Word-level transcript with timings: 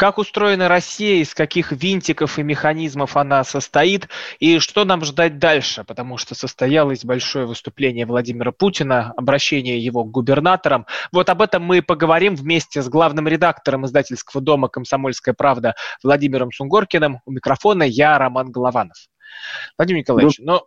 Как 0.00 0.16
устроена 0.16 0.68
Россия, 0.68 1.16
из 1.16 1.34
каких 1.34 1.72
винтиков 1.72 2.38
и 2.38 2.42
механизмов 2.42 3.18
она 3.18 3.44
состоит, 3.44 4.08
и 4.38 4.58
что 4.58 4.86
нам 4.86 5.04
ждать 5.04 5.38
дальше, 5.38 5.84
потому 5.84 6.16
что 6.16 6.34
состоялось 6.34 7.04
большое 7.04 7.44
выступление 7.44 8.06
Владимира 8.06 8.50
Путина, 8.50 9.12
обращение 9.18 9.78
его 9.78 10.04
к 10.04 10.10
губернаторам. 10.10 10.86
Вот 11.12 11.28
об 11.28 11.42
этом 11.42 11.64
мы 11.64 11.82
поговорим 11.82 12.34
вместе 12.34 12.80
с 12.80 12.88
главным 12.88 13.28
редактором 13.28 13.84
издательского 13.84 14.40
дома 14.42 14.68
«Комсомольская 14.68 15.34
правда» 15.34 15.74
Владимиром 16.02 16.50
Сунгоркиным. 16.50 17.20
У 17.26 17.32
микрофона 17.32 17.82
я, 17.82 18.16
Роман 18.16 18.50
Голованов. 18.50 18.96
Владимир 19.76 20.00
Николаевич, 20.00 20.38
ну, 20.38 20.44
но 20.46 20.66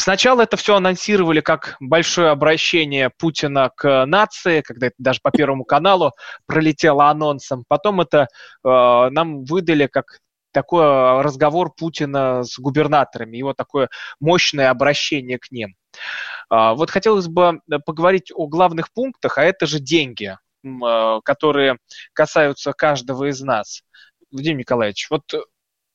Сначала 0.00 0.42
это 0.42 0.56
все 0.56 0.76
анонсировали 0.76 1.40
как 1.40 1.76
большое 1.80 2.30
обращение 2.30 3.10
Путина 3.10 3.72
к 3.74 4.06
нации, 4.06 4.60
когда 4.60 4.86
это 4.86 4.96
даже 4.98 5.18
по 5.20 5.32
Первому 5.32 5.64
каналу 5.64 6.12
пролетело 6.46 7.08
анонсом. 7.08 7.64
Потом 7.66 8.00
это 8.00 8.22
э, 8.22 8.28
нам 8.64 9.44
выдали 9.44 9.88
как 9.88 10.18
такой 10.52 11.20
разговор 11.22 11.72
Путина 11.76 12.44
с 12.44 12.60
губернаторами, 12.60 13.36
его 13.36 13.54
такое 13.54 13.88
мощное 14.20 14.70
обращение 14.70 15.38
к 15.40 15.50
ним. 15.50 15.74
Э, 16.48 16.74
вот 16.74 16.90
хотелось 16.90 17.26
бы 17.26 17.60
поговорить 17.84 18.30
о 18.32 18.46
главных 18.46 18.92
пунктах, 18.92 19.36
а 19.36 19.42
это 19.42 19.66
же 19.66 19.80
деньги, 19.80 20.36
э, 20.64 21.20
которые 21.24 21.78
касаются 22.12 22.72
каждого 22.72 23.30
из 23.30 23.40
нас. 23.40 23.82
Владимир 24.30 24.58
Николаевич, 24.58 25.08
вот 25.10 25.24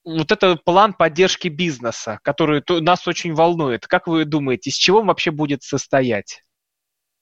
вот 0.03 0.31
это 0.31 0.57
план 0.63 0.93
поддержки 0.93 1.47
бизнеса, 1.47 2.19
который 2.23 2.63
нас 2.81 3.07
очень 3.07 3.33
волнует. 3.33 3.87
Как 3.87 4.07
вы 4.07 4.25
думаете, 4.25 4.69
из 4.69 4.75
чего 4.75 4.99
он 4.99 5.07
вообще 5.07 5.31
будет 5.31 5.63
состоять? 5.63 6.41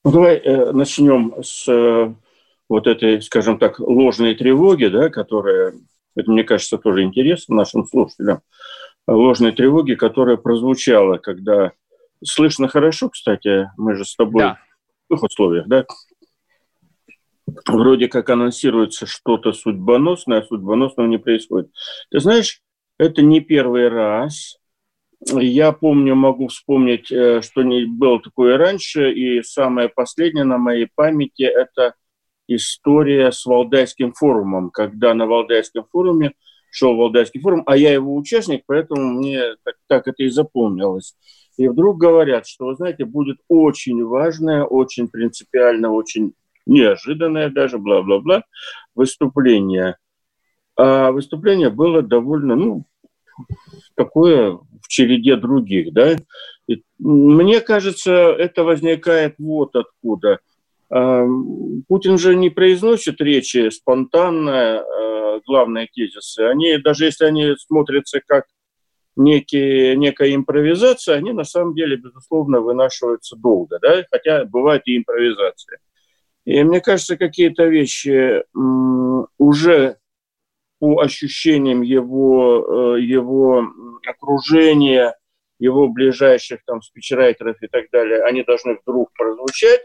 Ну, 0.04 0.12
давай 0.12 0.38
э, 0.38 0.72
начнем 0.72 1.36
с 1.44 1.68
э, 1.68 2.14
вот 2.68 2.88
этой, 2.88 3.22
скажем 3.22 3.60
так, 3.60 3.80
ложной 3.80 4.34
тревоги, 4.34 4.86
да, 4.86 5.10
которая, 5.10 5.74
это, 6.16 6.32
мне 6.32 6.44
кажется, 6.44 6.78
тоже 6.78 7.04
интересно 7.04 7.56
нашим 7.56 7.86
слушателям, 7.86 8.42
ложной 9.08 9.52
тревоги, 9.52 9.94
которая 9.94 10.38
прозвучала, 10.38 11.18
когда 11.18 11.74
слышно 12.24 12.68
хорошо, 12.68 13.10
кстати, 13.10 13.70
мы 13.78 13.96
же 13.96 14.06
с 14.06 14.16
тобой 14.16 14.44
да. 14.44 14.60
в 15.10 15.16
их 15.16 15.24
условиях, 15.24 15.68
да, 15.68 15.86
вроде 17.68 18.08
как 18.08 18.30
анонсируется 18.30 19.06
что-то 19.06 19.54
судьбоносное, 19.54 20.40
а 20.40 20.46
судьбоносного 20.46 21.08
не 21.08 21.18
происходит. 21.18 21.72
Ты 22.10 22.20
знаешь, 22.20 22.62
это 23.02 23.24
не 23.24 23.42
первый 23.42 23.90
раз. 23.90 24.58
Я 25.28 25.72
помню, 25.72 26.14
могу 26.14 26.48
вспомнить, 26.50 27.12
э, 27.12 27.42
что 27.42 27.64
не 27.64 27.86
было 27.86 28.22
такое 28.22 28.58
раньше, 28.58 29.12
и 29.12 29.42
самое 29.42 29.90
последнее 29.90 30.46
на 30.46 30.60
моей 30.60 30.88
памяти– 30.94 31.42
это 31.44 31.96
история 32.48 33.32
с 33.32 33.44
Валдайским 33.46 34.14
форумом, 34.14 34.70
когда 34.70 35.16
на 35.16 35.26
Валдайском 35.26 35.86
форуме 35.92 36.34
шел 36.70 36.96
Валдайский 36.96 37.42
форум, 37.42 37.64
а 37.66 37.76
я 37.76 37.92
его 37.92 38.16
участник, 38.16 38.64
поэтому 38.68 39.14
мне 39.14 39.56
так, 39.64 39.76
так 39.88 40.08
это 40.08 40.22
и 40.24 40.30
запомнилось. 40.30 41.16
И 41.58 41.68
вдруг 41.68 41.98
говорят, 41.98 42.46
что, 42.46 42.68
вы 42.68 42.76
знаете, 42.76 43.06
будет 43.06 43.38
очень 43.48 44.04
важное, 44.06 44.64
очень 44.64 45.08
принципиально, 45.08 45.92
очень 45.92 46.34
неожиданное 46.68 47.50
даже, 47.50 47.80
бла-бла-бла, 47.80 48.44
выступление. 48.94 49.98
А 50.78 51.12
выступление 51.12 51.70
было 51.70 52.02
довольно, 52.02 52.56
ну, 52.56 52.86
такое 53.96 54.52
в 54.54 54.88
череде 54.88 55.36
других, 55.36 55.94
да. 55.94 56.16
Мне 57.00 57.62
кажется, 57.62 58.12
это 58.14 58.64
возникает 58.64 59.36
вот 59.40 59.76
откуда. 59.76 60.40
А, 60.90 61.26
Путин 61.88 62.18
же 62.18 62.36
не 62.36 62.50
произносит 62.50 63.22
речи 63.22 63.70
спонтанно, 63.70 64.80
а, 64.80 65.40
главные 65.46 65.88
тезисы. 65.92 66.42
Они, 66.42 66.78
даже 66.78 67.06
если 67.06 67.26
они 67.26 67.56
смотрятся 67.58 68.22
как 68.26 68.46
некие, 69.16 69.96
некая 69.96 70.36
импровизация, 70.36 71.16
они 71.16 71.34
на 71.34 71.44
самом 71.44 71.76
деле, 71.76 71.96
безусловно, 71.98 72.62
вынашиваются 72.62 73.36
долго, 73.36 73.80
да, 73.82 74.04
хотя 74.12 74.46
бывает 74.46 74.84
и 74.86 74.98
импровизация. 74.98 75.80
И 76.46 76.64
мне 76.64 76.82
кажется, 76.82 77.18
какие-то 77.18 77.66
вещи 77.66 78.44
уже 79.38 79.98
по 80.82 81.00
ощущениям 81.00 81.84
его, 81.84 82.96
э, 82.96 83.02
его 83.02 83.68
окружения, 84.04 85.16
его 85.60 85.88
ближайших 85.88 86.66
там 86.66 86.82
спичрайтеров 86.82 87.62
и 87.62 87.68
так 87.68 87.86
далее, 87.92 88.24
они 88.24 88.44
должны 88.44 88.80
вдруг 88.82 89.12
прозвучать, 89.14 89.82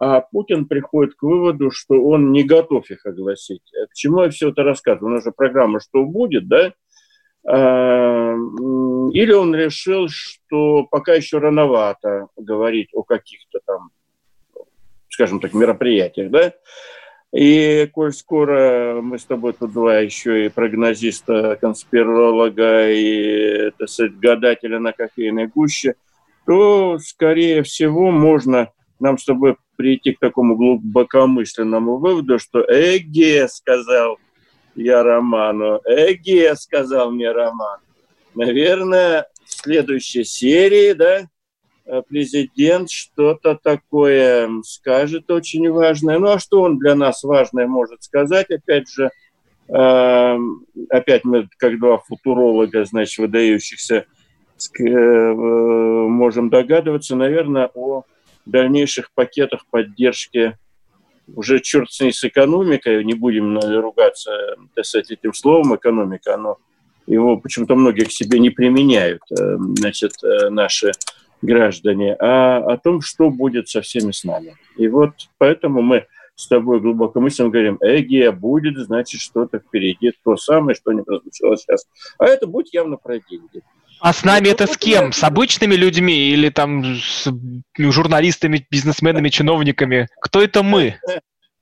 а 0.00 0.22
Путин 0.22 0.66
приходит 0.66 1.14
к 1.14 1.22
выводу, 1.22 1.70
что 1.70 2.02
он 2.02 2.32
не 2.32 2.42
готов 2.42 2.90
их 2.90 3.06
огласить. 3.06 3.62
Э, 3.72 3.86
к 3.86 3.94
чему 3.94 4.22
я 4.22 4.30
все 4.30 4.50
это 4.50 4.64
рассказываю? 4.64 5.12
У 5.12 5.14
нас 5.14 5.22
же 5.22 5.30
программа 5.30 5.78
«Что 5.78 6.04
будет?», 6.04 6.48
да? 6.48 6.72
А, 7.46 8.34
или 9.12 9.32
он 9.32 9.54
решил, 9.54 10.08
что 10.08 10.82
пока 10.90 11.14
еще 11.14 11.38
рановато 11.38 12.26
говорить 12.36 12.88
о 12.92 13.04
каких-то 13.04 13.60
там, 13.64 13.90
скажем 15.10 15.38
так, 15.38 15.54
мероприятиях, 15.54 16.32
да? 16.32 16.54
И 17.34 17.90
коль 17.92 18.12
скоро 18.12 19.00
мы 19.02 19.18
с 19.18 19.24
тобой 19.24 19.54
тут 19.54 19.72
два 19.72 19.98
еще 19.98 20.46
и 20.46 20.48
прогнозиста, 20.48 21.58
конспиролога 21.60 22.90
и, 22.92 23.70
так 23.76 23.88
сказать, 23.88 24.16
гадателя 24.20 24.78
на 24.78 24.92
кофейной 24.92 25.48
гуще, 25.48 25.96
то, 26.46 26.96
скорее 27.00 27.64
всего, 27.64 28.12
можно 28.12 28.70
нам 29.00 29.18
с 29.18 29.24
тобой 29.24 29.56
прийти 29.76 30.12
к 30.12 30.20
такому 30.20 30.54
глубокомысленному 30.54 31.96
выводу, 31.96 32.38
что 32.38 32.64
«Эге»,— 32.68 33.48
сказал 33.50 34.18
я 34.76 35.02
Роману, 35.02 35.80
«Эге»,— 35.84 36.54
сказал 36.56 37.10
мне 37.10 37.32
Роман. 37.32 37.80
Наверное, 38.36 39.26
в 39.44 39.52
следующей 39.52 40.22
серии, 40.22 40.92
да, 40.92 41.28
президент 42.08 42.90
что-то 42.90 43.58
такое 43.62 44.50
скажет 44.62 45.30
очень 45.30 45.70
важное. 45.70 46.18
Ну 46.18 46.28
а 46.28 46.38
что 46.38 46.62
он 46.62 46.78
для 46.78 46.94
нас 46.94 47.22
важное 47.22 47.66
может 47.66 48.02
сказать? 48.02 48.50
Опять 48.50 48.88
же, 48.88 49.10
э, 49.68 50.38
опять 50.88 51.24
мы, 51.24 51.48
как 51.58 51.78
два 51.78 51.98
футуролога, 51.98 52.84
значит, 52.84 53.18
выдающихся, 53.18 54.06
э, 54.80 54.82
можем 54.82 56.48
догадываться, 56.48 57.16
наверное, 57.16 57.70
о 57.74 58.04
дальнейших 58.46 59.12
пакетах 59.12 59.66
поддержки 59.70 60.56
уже 61.34 61.60
черт 61.60 61.90
с 61.90 62.00
ней 62.00 62.12
с 62.12 62.22
экономикой, 62.24 63.02
не 63.02 63.14
будем 63.14 63.58
ругаться 63.58 64.30
так 64.74 64.84
сказать, 64.84 65.10
этим 65.10 65.32
словом 65.32 65.74
экономика, 65.74 66.34
оно 66.34 66.58
его 67.06 67.38
почему-то 67.38 67.74
многие 67.76 68.04
к 68.04 68.12
себе 68.12 68.38
не 68.38 68.50
применяют, 68.50 69.22
значит, 69.30 70.12
наши 70.50 70.92
граждане, 71.44 72.14
а 72.18 72.58
о 72.58 72.78
том, 72.78 73.00
что 73.00 73.30
будет 73.30 73.68
со 73.68 73.82
всеми 73.82 74.12
с 74.12 74.24
нами. 74.24 74.56
И 74.76 74.88
вот 74.88 75.12
поэтому 75.38 75.82
мы 75.82 76.06
с 76.34 76.48
тобой 76.48 76.80
глубоко 76.80 77.20
мысленно 77.20 77.50
говорим, 77.50 77.78
эгия 77.80 78.32
будет, 78.32 78.76
значит, 78.78 79.20
что-то 79.20 79.60
впереди, 79.60 80.12
то 80.24 80.36
самое, 80.36 80.74
что 80.74 80.92
не 80.92 81.02
прозвучало 81.02 81.56
сейчас. 81.56 81.86
А 82.18 82.26
это 82.26 82.46
будет 82.46 82.72
явно 82.74 82.96
про 82.96 83.18
деньги. 83.20 83.62
А 84.00 84.12
с 84.12 84.24
нами 84.24 84.48
это 84.48 84.66
с 84.66 84.76
кем? 84.76 85.12
С 85.12 85.22
обычными 85.22 85.74
людьми 85.74 86.30
или 86.30 86.48
там 86.50 86.96
с 86.96 87.28
журналистами, 87.78 88.66
бизнесменами, 88.70 89.28
чиновниками? 89.28 90.08
Кто 90.20 90.42
это 90.42 90.62
мы? 90.62 90.96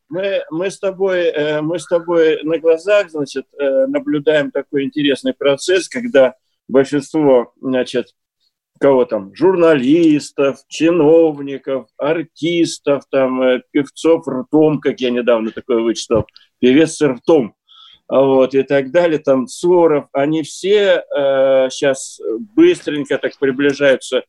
Мы, 0.08 0.43
мы, 0.50 0.70
с 0.70 0.78
тобой, 0.78 1.20
э, 1.20 1.61
мы 1.62 1.78
с 1.78 1.87
тобой 1.87 2.43
на 2.43 2.58
глазах 2.58 3.11
значит, 3.11 3.46
э, 3.58 3.87
наблюдаем 3.87 4.50
такой 4.50 4.85
интересный 4.85 5.32
процесс, 5.32 5.88
когда 5.88 6.35
большинство 6.69 7.52
значит, 7.61 8.08
кого 8.82 9.05
там, 9.05 9.32
журналистов, 9.32 10.58
чиновников, 10.67 11.87
артистов, 11.99 13.05
там, 13.12 13.40
э, 13.40 13.62
певцов 13.70 14.26
ртом, 14.26 14.81
как 14.81 15.00
я 15.00 15.11
недавно 15.11 15.52
такое 15.52 15.79
вычитал, 15.79 16.26
певец 16.58 16.96
с 16.96 17.06
ртом, 17.06 17.55
вот, 18.08 18.56
и 18.56 18.64
так 18.64 18.90
далее, 18.90 19.20
там, 19.20 19.46
Соров, 19.46 20.06
они 20.12 20.43
все 20.43 21.05
э, 21.05 21.69
сейчас 21.70 22.20
быстренько 22.56 23.19
так 23.19 23.38
приближаются 23.38 24.25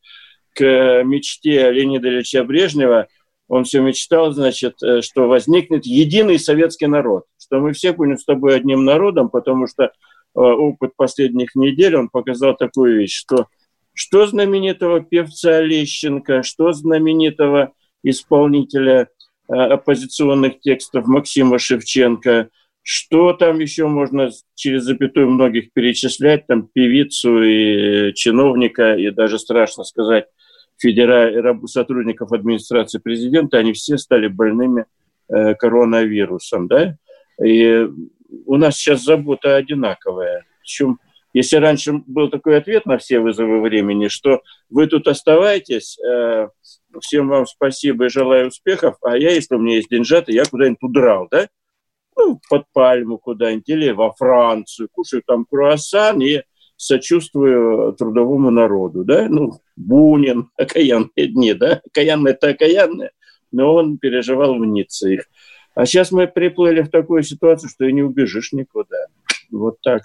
к 0.54 1.02
мечте 1.04 1.72
Леонида 1.72 2.10
Ильича 2.10 2.44
Брежнева. 2.44 3.08
Он 3.48 3.64
все 3.64 3.82
мечтал, 3.82 4.34
значит, 4.34 4.76
э, 4.84 5.02
что 5.02 5.28
возникнет 5.28 5.88
единый 5.88 6.38
советский 6.38 6.86
народ, 6.86 7.24
что 7.42 7.60
мы 7.60 7.74
все 7.74 7.92
будем 7.92 8.20
с 8.20 8.24
тобой 8.24 8.56
одним 8.56 8.86
народом, 8.86 9.30
потому 9.30 9.66
что 9.66 9.86
э, 9.86 9.90
опыт 10.36 10.92
последних 10.96 11.56
недель, 11.56 11.96
он 11.96 12.10
показал 12.10 12.56
такую 12.56 13.00
вещь, 13.00 13.16
что 13.16 13.48
что 13.94 14.26
знаменитого 14.26 15.02
певца 15.02 15.62
Лещенко, 15.62 16.44
что 16.44 16.74
знаменитого 16.74 17.74
исполнителя 18.04 19.08
э, 19.48 19.54
оппозиционных 19.54 20.60
текстов 20.60 21.08
Максима 21.08 21.60
Шевченко, 21.60 22.50
Что 22.86 23.32
там 23.32 23.60
еще 23.60 23.88
можно 23.88 24.30
через 24.56 24.84
запятую 24.84 25.30
многих 25.30 25.72
перечислять? 25.72 26.48
Там 26.48 26.68
певицу 26.68 27.42
и 27.42 28.14
чиновника, 28.14 28.96
и 28.96 29.10
даже 29.10 29.40
страшно 29.40 29.86
сказать, 29.86 30.26
федера... 30.78 31.58
сотрудников 31.66 32.34
администрации 32.34 33.00
президента, 33.00 33.58
они 33.58 33.72
все 33.72 33.98
стали 33.98 34.28
больными 34.28 34.86
э, 35.30 35.56
коронавирусом, 35.56 36.68
да? 36.68 36.98
И 37.42 37.88
у 38.46 38.58
нас 38.58 38.76
сейчас 38.76 39.04
забота 39.04 39.56
одинаковая. 39.56 40.46
Причем, 40.60 41.00
если 41.34 41.58
раньше 41.58 41.94
был 42.06 42.30
такой 42.30 42.58
ответ 42.58 42.86
на 42.86 42.98
все 42.98 43.20
вызовы 43.20 43.62
времени, 43.62 44.08
что 44.08 44.42
вы 44.70 44.88
тут 44.88 45.08
оставайтесь, 45.08 45.98
э, 46.00 46.48
всем 47.02 47.28
вам 47.28 47.48
спасибо 47.48 48.06
и 48.06 48.10
желаю 48.10 48.48
успехов, 48.48 48.98
а 49.02 49.18
я, 49.18 49.32
если 49.32 49.56
у 49.56 49.60
меня 49.60 49.76
есть 49.78 49.90
деньжата, 49.90 50.32
я 50.32 50.44
куда-нибудь 50.46 50.84
удрал, 50.84 51.28
да? 51.30 51.48
Ну, 52.16 52.40
под 52.48 52.66
пальму 52.72 53.18
куда-нибудь 53.18 53.68
или 53.68 53.90
во 53.90 54.14
Францию, 54.14 54.90
кушаю 54.92 55.24
там 55.26 55.46
круассан 55.50 56.22
и 56.22 56.44
сочувствую 56.76 57.94
трудовому 57.94 58.52
народу, 58.52 59.04
да? 59.04 59.28
Ну, 59.28 59.60
Бунин, 59.76 60.50
окаянные 60.58 61.28
дни, 61.28 61.54
да? 61.54 61.82
Окаянные 61.88 62.34
это 62.36 62.50
окаянные, 62.50 63.12
но 63.52 63.74
он 63.74 63.98
переживал 63.98 64.56
в 64.56 64.66
Ницце 64.66 65.16
их. 65.16 65.26
А 65.74 65.88
сейчас 65.88 66.12
мы 66.12 66.28
приплыли 66.28 66.82
в 66.82 66.92
такую 66.92 67.24
ситуацию, 67.24 67.70
что 67.70 67.86
и 67.86 67.94
не 67.94 68.04
убежишь 68.04 68.54
никуда. 68.54 69.08
Вот 69.50 69.82
так. 69.82 70.04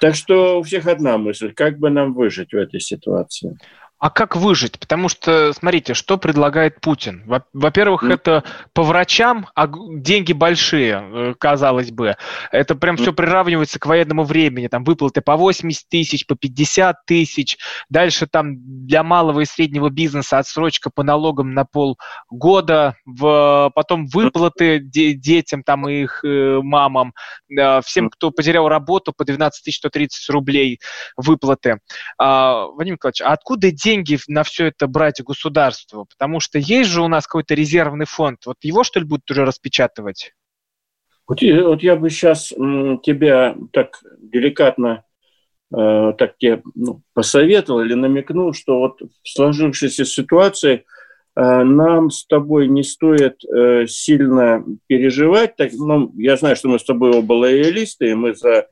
Так 0.00 0.14
что 0.14 0.60
у 0.60 0.62
всех 0.62 0.86
одна 0.86 1.18
мысль, 1.18 1.52
как 1.52 1.78
бы 1.78 1.90
нам 1.90 2.14
выжить 2.14 2.52
в 2.52 2.56
этой 2.56 2.80
ситуации. 2.80 3.58
А 3.98 4.10
как 4.10 4.36
выжить? 4.36 4.78
Потому 4.78 5.08
что, 5.08 5.52
смотрите, 5.52 5.92
что 5.92 6.18
предлагает 6.18 6.80
Путин. 6.80 7.24
Во-первых, 7.52 8.04
mm. 8.04 8.14
это 8.14 8.44
по 8.72 8.84
врачам, 8.84 9.48
а 9.56 9.68
деньги 9.68 10.32
большие, 10.32 11.02
э, 11.02 11.34
казалось 11.36 11.90
бы. 11.90 12.16
Это 12.52 12.76
прям 12.76 12.94
mm. 12.94 13.02
все 13.02 13.12
приравнивается 13.12 13.80
к 13.80 13.86
военному 13.86 14.22
времени. 14.22 14.68
Там 14.68 14.84
выплаты 14.84 15.20
по 15.20 15.36
80 15.36 15.88
тысяч, 15.88 16.26
по 16.26 16.36
50 16.36 17.06
тысяч. 17.06 17.58
Дальше 17.88 18.28
там 18.28 18.86
для 18.86 19.02
малого 19.02 19.40
и 19.40 19.44
среднего 19.44 19.90
бизнеса 19.90 20.38
отсрочка 20.38 20.90
по 20.90 21.02
налогам 21.02 21.52
на 21.52 21.64
полгода. 21.64 22.94
В, 23.04 23.72
потом 23.74 24.06
выплаты 24.06 24.78
де- 24.78 25.14
детям 25.14 25.64
там 25.64 25.88
и 25.88 26.02
их 26.02 26.24
э, 26.24 26.60
мамам. 26.62 27.14
Э, 27.50 27.80
всем, 27.80 28.10
кто 28.10 28.30
потерял 28.30 28.68
работу, 28.68 29.12
по 29.12 29.24
12 29.24 29.74
130 29.74 30.30
рублей 30.30 30.78
выплаты. 31.16 31.80
А, 32.16 32.66
Вадим 32.66 32.94
Николаевич, 32.94 33.22
а 33.22 33.32
откуда 33.32 33.72
деньги? 33.72 33.87
Деньги 33.88 34.18
на 34.28 34.42
все 34.42 34.66
это 34.66 34.86
брать 34.86 35.22
государству? 35.22 36.06
Потому 36.06 36.40
что 36.40 36.58
есть 36.58 36.90
же 36.90 37.02
у 37.02 37.08
нас 37.08 37.26
какой-то 37.26 37.54
резервный 37.54 38.06
фонд. 38.06 38.40
Вот 38.46 38.56
его, 38.62 38.84
что 38.84 39.00
ли, 39.00 39.06
будут 39.06 39.30
уже 39.30 39.44
распечатывать? 39.44 40.34
Вот, 41.26 41.40
вот 41.42 41.82
я 41.82 41.96
бы 41.96 42.10
сейчас 42.10 42.48
тебя 42.48 43.56
так 43.72 44.02
деликатно 44.18 45.04
э, 45.74 46.12
так 46.18 46.38
тебе 46.38 46.62
ну, 46.74 47.02
посоветовал 47.14 47.80
или 47.80 47.94
намекнул, 47.94 48.52
что 48.52 48.78
вот 48.78 49.00
в 49.00 49.28
сложившейся 49.28 50.04
ситуации 50.04 50.84
э, 51.36 51.62
нам 51.64 52.10
с 52.10 52.26
тобой 52.26 52.68
не 52.68 52.82
стоит 52.82 53.44
э, 53.44 53.86
сильно 53.86 54.64
переживать. 54.86 55.56
Так, 55.56 55.70
ну, 55.72 56.12
я 56.16 56.36
знаю, 56.36 56.56
что 56.56 56.68
мы 56.68 56.78
с 56.78 56.84
тобой 56.84 57.12
оба 57.12 57.34
лоялисты, 57.34 58.10
и 58.10 58.14
мы 58.14 58.34
за 58.34 58.68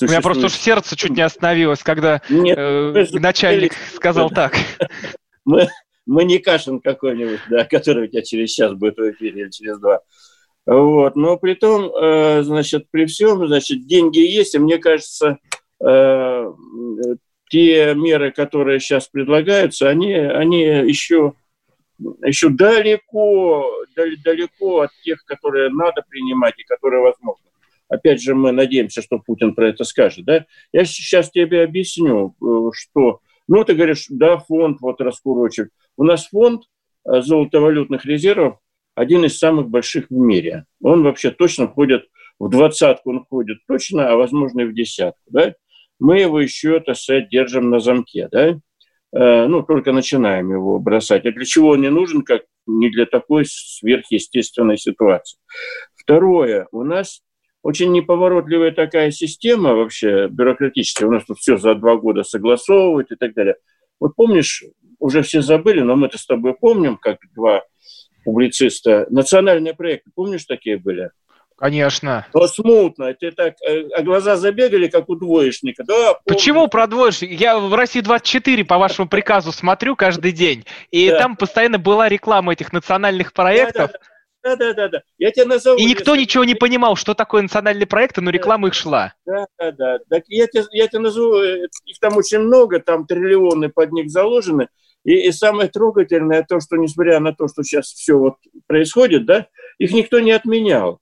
у 0.00 0.04
меня 0.04 0.20
просто 0.20 0.46
уж 0.46 0.52
сердце 0.52 0.96
чуть 0.96 1.12
не 1.12 1.22
остановилось, 1.22 1.82
когда 1.82 2.20
Нет, 2.28 2.58
э, 2.58 3.06
начальник 3.12 3.72
сказал 3.94 4.30
так. 4.30 4.54
Мы, 5.44 5.68
мы 6.04 6.24
не 6.24 6.38
Кашин 6.38 6.80
какой-нибудь, 6.80 7.40
да, 7.48 7.64
который 7.64 8.04
у 8.04 8.06
тебя 8.06 8.22
через 8.22 8.50
час 8.50 8.74
будет 8.74 8.98
в 8.98 9.10
эфире 9.12 9.42
или 9.42 9.50
через 9.50 9.78
два. 9.78 10.00
Вот. 10.66 11.16
Но 11.16 11.38
при 11.38 11.54
том, 11.54 11.90
э, 11.90 12.42
значит, 12.42 12.90
при 12.90 13.06
всем, 13.06 13.46
значит, 13.46 13.86
деньги 13.86 14.18
есть, 14.18 14.54
и 14.54 14.58
мне 14.58 14.76
кажется, 14.76 15.38
э, 15.80 16.52
те 17.48 17.94
меры, 17.94 18.30
которые 18.32 18.78
сейчас 18.80 19.08
предлагаются, 19.08 19.88
они, 19.88 20.12
они 20.12 20.60
еще, 20.60 21.32
еще 22.22 22.50
далеко, 22.50 23.70
далеко 23.96 24.80
от 24.82 24.90
тех, 25.02 25.24
которые 25.24 25.70
надо 25.70 26.04
принимать 26.06 26.58
и 26.58 26.64
которые 26.64 27.02
возможны. 27.02 27.47
Опять 27.88 28.22
же, 28.22 28.34
мы 28.34 28.52
надеемся, 28.52 29.02
что 29.02 29.18
Путин 29.18 29.54
про 29.54 29.68
это 29.68 29.84
скажет. 29.84 30.24
Да? 30.24 30.46
Я 30.72 30.84
сейчас 30.84 31.30
тебе 31.30 31.62
объясню, 31.62 32.34
э, 32.42 32.70
что... 32.74 33.20
Ну, 33.46 33.64
ты 33.64 33.74
говоришь, 33.74 34.06
да, 34.10 34.36
фонд 34.38 34.78
вот 34.80 35.00
раскурочек. 35.00 35.70
У 35.96 36.04
нас 36.04 36.28
фонд 36.28 36.64
э, 37.04 37.22
золотовалютных 37.22 38.04
резервов 38.04 38.58
один 38.94 39.24
из 39.24 39.38
самых 39.38 39.68
больших 39.68 40.10
в 40.10 40.14
мире. 40.14 40.64
Он 40.82 41.02
вообще 41.02 41.30
точно 41.30 41.68
входит 41.68 42.06
в 42.38 42.48
двадцатку, 42.48 43.10
он 43.10 43.24
входит 43.24 43.58
точно, 43.66 44.10
а 44.10 44.16
возможно 44.16 44.62
и 44.62 44.64
в 44.64 44.74
десятку. 44.74 45.22
Да? 45.26 45.54
Мы 45.98 46.20
его 46.20 46.40
еще, 46.40 46.80
так 46.80 46.96
сказать, 46.96 47.30
держим 47.30 47.70
на 47.70 47.80
замке. 47.80 48.28
Да? 48.30 48.58
Э, 49.12 49.46
ну, 49.46 49.62
только 49.62 49.92
начинаем 49.92 50.50
его 50.50 50.78
бросать. 50.78 51.24
А 51.24 51.32
для 51.32 51.44
чего 51.44 51.70
он 51.70 51.80
не 51.80 51.90
нужен, 51.90 52.22
как 52.22 52.42
не 52.66 52.90
для 52.90 53.06
такой 53.06 53.44
сверхъестественной 53.46 54.76
ситуации. 54.76 55.38
Второе, 55.96 56.68
у 56.70 56.84
нас 56.84 57.22
очень 57.68 57.92
неповоротливая 57.92 58.70
такая 58.70 59.10
система 59.10 59.74
вообще 59.74 60.28
бюрократическая. 60.28 61.06
У 61.06 61.12
нас 61.12 61.24
тут 61.26 61.36
все 61.36 61.58
за 61.58 61.74
два 61.74 61.96
года 61.96 62.22
согласовывать 62.22 63.10
и 63.10 63.14
так 63.14 63.34
далее. 63.34 63.56
Вот 64.00 64.16
помнишь, 64.16 64.64
уже 64.98 65.20
все 65.20 65.42
забыли, 65.42 65.80
но 65.80 65.94
мы-то 65.94 66.16
с 66.16 66.24
тобой 66.24 66.54
помним, 66.54 66.96
как 66.96 67.18
два 67.34 67.64
публициста. 68.24 69.06
Национальные 69.10 69.74
проекты, 69.74 70.10
помнишь, 70.14 70.46
такие 70.46 70.78
были? 70.78 71.10
Конечно. 71.58 72.26
Но 72.32 72.46
смутно. 72.46 73.12
Ты 73.12 73.32
так, 73.32 73.56
э, 73.60 73.82
а 73.94 74.02
глаза 74.02 74.36
забегали, 74.36 74.86
как 74.86 75.10
у 75.10 75.16
двоечника. 75.16 75.84
Да, 75.84 76.14
помню. 76.14 76.20
Почему 76.24 76.68
про 76.68 76.86
двоечник? 76.86 77.38
Я 77.38 77.58
в 77.58 77.74
России 77.74 78.00
24 78.00 78.64
по 78.64 78.78
вашему 78.78 79.08
приказу 79.08 79.52
смотрю 79.52 79.94
каждый 79.94 80.32
день. 80.32 80.64
И 80.90 81.10
да. 81.10 81.18
там 81.18 81.36
постоянно 81.36 81.78
была 81.78 82.08
реклама 82.08 82.54
этих 82.54 82.72
национальных 82.72 83.34
проектов. 83.34 83.90
Да, 83.92 83.92
да, 83.92 83.98
да, 83.98 84.17
да, 84.42 84.72
да, 84.74 84.88
да. 84.88 85.02
Я 85.18 85.30
тебя 85.30 85.46
назову. 85.46 85.78
И 85.78 85.84
никто 85.84 86.12
если... 86.12 86.22
ничего 86.22 86.44
не 86.44 86.54
понимал, 86.54 86.96
что 86.96 87.14
такое 87.14 87.42
национальные 87.42 87.86
проекты, 87.86 88.20
но 88.20 88.30
реклама 88.30 88.64
да, 88.64 88.68
их 88.68 88.74
шла. 88.74 89.14
Да, 89.26 89.46
да, 89.58 89.72
да. 89.72 89.98
Так 90.08 90.24
я 90.28 90.46
тебе, 90.46 90.64
я 90.72 90.88
тебе 90.88 91.00
назову, 91.00 91.34
э, 91.36 91.66
их 91.84 91.98
там 92.00 92.16
очень 92.16 92.40
много, 92.40 92.80
там 92.80 93.06
триллионы 93.06 93.68
под 93.68 93.92
них 93.92 94.10
заложены. 94.10 94.68
И, 95.04 95.28
и 95.28 95.32
самое 95.32 95.68
трогательное 95.68 96.44
то, 96.48 96.60
что 96.60 96.76
несмотря 96.76 97.20
на 97.20 97.32
то, 97.32 97.48
что 97.48 97.62
сейчас 97.62 97.86
все 97.86 98.14
вот 98.14 98.36
происходит, 98.66 99.26
да, 99.26 99.46
их 99.78 99.92
никто 99.92 100.20
не 100.20 100.32
отменял. 100.32 101.00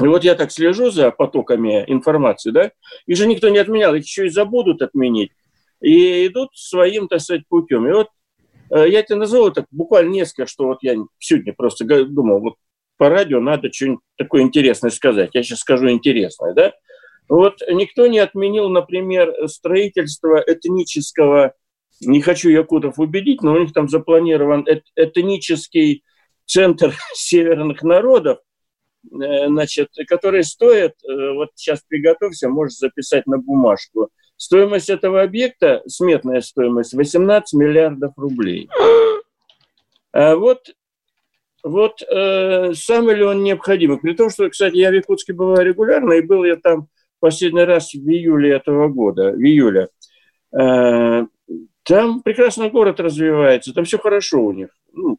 И 0.00 0.06
вот 0.06 0.24
я 0.24 0.34
так 0.34 0.50
слежу 0.50 0.90
за 0.90 1.10
потоками 1.10 1.84
информации, 1.86 2.50
да, 2.50 2.72
их 3.06 3.16
же 3.16 3.26
никто 3.26 3.48
не 3.48 3.58
отменял, 3.58 3.94
их 3.94 4.04
еще 4.04 4.26
и 4.26 4.30
забудут 4.30 4.82
отменить. 4.82 5.32
И 5.80 6.26
идут 6.26 6.50
своим, 6.54 7.08
так 7.08 7.20
сказать, 7.20 7.42
путем. 7.48 7.86
И 7.88 7.92
вот 7.92 8.08
я 8.70 9.02
тебе 9.02 9.16
назову 9.16 9.50
так 9.50 9.66
буквально 9.70 10.10
несколько, 10.10 10.46
что 10.46 10.66
вот 10.66 10.78
я 10.82 10.96
сегодня 11.18 11.52
просто 11.52 11.84
думал, 12.06 12.40
вот 12.40 12.54
по 12.96 13.08
радио 13.08 13.40
надо 13.40 13.72
что-нибудь 13.72 14.00
такое 14.16 14.42
интересное 14.42 14.90
сказать. 14.90 15.30
Я 15.32 15.42
сейчас 15.42 15.60
скажу 15.60 15.90
интересное, 15.90 16.52
да? 16.54 16.72
Вот 17.30 17.62
никто 17.70 18.06
не 18.08 18.18
отменил, 18.18 18.68
например, 18.68 19.32
строительство 19.48 20.42
этнического, 20.46 21.54
не 22.00 22.20
хочу 22.20 22.50
якутов 22.50 22.98
убедить, 22.98 23.42
но 23.42 23.54
у 23.54 23.58
них 23.58 23.72
там 23.72 23.88
запланирован 23.88 24.66
этнический 24.96 26.02
центр 26.44 26.94
северных 27.14 27.82
народов, 27.82 28.38
э, 29.04 29.46
значит, 29.46 29.88
который 30.08 30.42
стоит, 30.44 30.92
э, 31.04 31.32
вот 31.34 31.50
сейчас 31.54 31.82
приготовься, 31.86 32.48
можешь 32.48 32.78
записать 32.78 33.26
на 33.26 33.38
бумажку, 33.38 34.10
Стоимость 34.40 34.88
этого 34.88 35.20
объекта, 35.20 35.82
сметная 35.86 36.40
стоимость, 36.40 36.94
18 36.94 37.52
миллиардов 37.52 38.14
рублей. 38.16 38.70
А 40.12 40.34
вот, 40.34 40.74
вот 41.62 42.02
э, 42.02 42.72
самый 42.74 43.14
ли 43.14 43.22
он 43.22 43.44
необходимый? 43.44 44.00
При 44.00 44.12
том, 44.14 44.28
что, 44.28 44.50
кстати, 44.50 44.74
я 44.74 44.90
в 44.90 44.94
Якутске 44.94 45.34
бываю 45.34 45.64
регулярно, 45.64 46.14
и 46.14 46.20
был 46.20 46.42
я 46.42 46.56
там 46.56 46.88
последний 47.20 47.62
раз 47.62 47.94
в 47.94 47.98
июле 47.98 48.56
этого 48.56 48.88
года, 48.88 49.30
в 49.30 49.38
июле. 49.38 49.88
Э, 50.52 51.26
там 51.84 52.22
прекрасно 52.22 52.70
город 52.70 52.98
развивается, 52.98 53.72
там 53.72 53.84
все 53.84 53.98
хорошо 53.98 54.42
у 54.42 54.52
них. 54.52 54.70
Ну, 54.92 55.18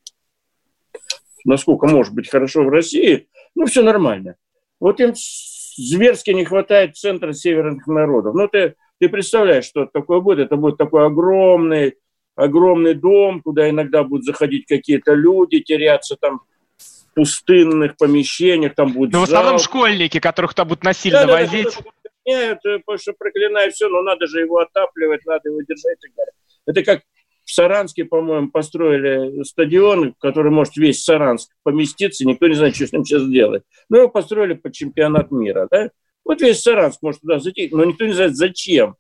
насколько 1.46 1.88
может 1.88 2.14
быть 2.14 2.30
хорошо 2.30 2.66
в 2.66 2.70
России, 2.70 3.30
ну, 3.56 3.66
все 3.66 3.82
нормально. 3.82 4.36
Вот 4.82 5.00
им 5.00 5.14
зверски 5.16 6.32
не 6.32 6.44
хватает 6.44 6.98
центра 6.98 7.32
северных 7.32 7.88
народов. 7.88 8.36
Ну, 8.36 8.50
ты 8.50 8.76
ты 9.02 9.10
представляешь, 9.10 9.66
что 9.66 9.88
такое 9.88 10.20
будет? 10.20 10.46
Это 10.46 10.58
будет 10.58 10.78
такой 10.78 11.08
огромный, 11.08 11.96
огромный 12.36 12.94
дом, 12.94 13.42
куда 13.42 13.68
иногда 13.68 14.04
будут 14.04 14.26
заходить 14.26 14.68
какие-то 14.68 15.16
люди, 15.16 15.60
теряться 15.60 16.16
там 16.22 16.42
в 16.78 17.16
пустынных 17.16 17.98
помещениях, 17.98 18.76
там 18.76 18.94
будет 18.94 19.12
Ну, 19.12 19.22
в 19.22 19.24
основном 19.24 19.58
школьники, 19.58 20.20
которых 20.20 20.54
там 20.54 20.68
будут 20.68 20.84
насильно 20.84 21.26
да, 21.26 21.34
возить. 21.34 21.76
Да, 21.76 21.84
да, 21.84 22.10
нет, 22.28 22.60
потому 22.62 23.00
что 23.00 23.14
проклинаю 23.18 23.72
все, 23.72 23.90
но 23.90 24.04
надо 24.04 24.28
же 24.28 24.42
его 24.42 24.60
отапливать, 24.60 25.26
надо 25.26 25.50
его 25.50 25.62
держать 25.62 25.98
и 25.98 26.08
так 26.08 26.16
далее. 26.16 26.34
Это 26.68 26.84
как 26.84 27.02
в 27.44 27.52
Саранске, 27.52 28.06
по-моему, 28.06 28.52
построили 28.52 29.42
стадион, 29.42 30.14
в 30.14 30.20
который 30.20 30.52
может 30.52 30.78
весь 30.78 31.04
Саранск 31.04 31.50
поместиться, 31.64 32.24
никто 32.28 32.48
не 32.48 32.54
знает, 32.54 32.76
что 32.76 32.86
с 32.86 32.94
ним 32.94 33.04
сейчас 33.04 33.28
делать. 33.28 33.64
Но 33.90 33.98
его 33.98 34.10
построили 34.10 34.54
под 34.54 34.74
чемпионат 34.74 35.32
мира, 35.32 35.68
да? 35.72 35.90
Вот 36.32 36.40
весь 36.40 36.62
Саранск 36.62 37.02
может 37.02 37.20
туда 37.20 37.40
зайти, 37.40 37.68
но 37.74 37.84
никто 37.84 38.06
не 38.06 38.14
знает, 38.14 38.38
зачем. 38.38 38.96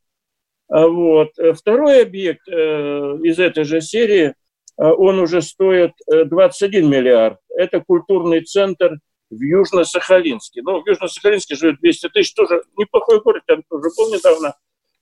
А 0.67 0.85
вот. 0.85 1.29
Второй 1.53 2.01
объект 2.01 2.45
э, 2.49 2.51
из 3.23 3.39
этой 3.39 3.63
же 3.63 3.79
серии, 3.79 4.25
э, 4.25 4.33
он 4.75 5.17
уже 5.17 5.41
стоит 5.41 5.93
21 6.07 6.83
э, 6.83 6.87
миллиард. 6.89 7.39
Это 7.55 7.79
культурный 7.79 8.41
центр 8.41 8.99
в 9.29 9.41
Южно-Сахалинске. 9.41 10.61
Ну, 10.61 10.81
в 10.81 10.85
Южно-Сахалинске 10.85 11.55
живет 11.55 11.79
200 11.79 12.09
тысяч, 12.09 12.33
тоже 12.33 12.63
неплохой 12.77 13.21
город, 13.21 13.43
я 13.47 13.61
тоже 13.69 13.89
был 13.97 14.13
недавно, 14.13 14.53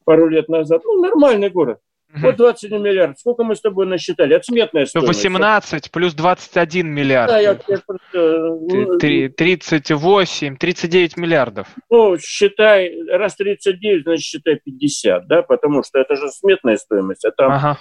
пару 0.04 0.28
лет 0.28 0.50
назад. 0.50 0.84
Ну, 0.86 1.02
нормальный 1.02 1.50
город. 1.50 1.80
Угу. 2.14 2.22
Вот 2.22 2.38
21 2.38 2.82
миллиард. 2.82 3.20
Сколько 3.20 3.44
мы 3.44 3.56
с 3.56 3.62
тобой 3.62 3.86
насчитали? 3.86 4.36
Это 4.36 4.44
сметная 4.46 4.86
стоимость. 4.88 5.24
18 5.24 5.92
плюс 5.92 6.14
21 6.16 6.88
миллиард. 6.88 7.30
Да, 7.30 7.40
я, 7.40 7.58
я 7.68 7.78
просто... 7.86 9.30
38, 9.38 10.58
39 10.58 11.18
миллиардов. 11.18 11.68
Ну, 11.90 12.18
считай, 12.18 12.96
раз 13.10 13.36
39, 13.36 14.04
значит, 14.04 14.24
считай 14.24 14.60
50, 14.64 15.28
да, 15.28 15.44
потому 15.44 15.84
что 15.84 16.00
это 16.00 16.16
же 16.16 16.30
сметная 16.30 16.78
стоимость. 16.78 17.26
А 17.26 17.32
там 17.32 17.52
ага. 17.52 17.78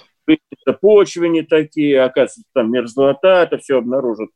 почвы 0.79 1.29
не 1.29 1.41
такие, 1.41 2.01
оказывается, 2.01 2.43
там 2.53 2.71
мерзлота, 2.71 3.43
это 3.43 3.57
все 3.57 3.77
обнаружат 3.77 4.29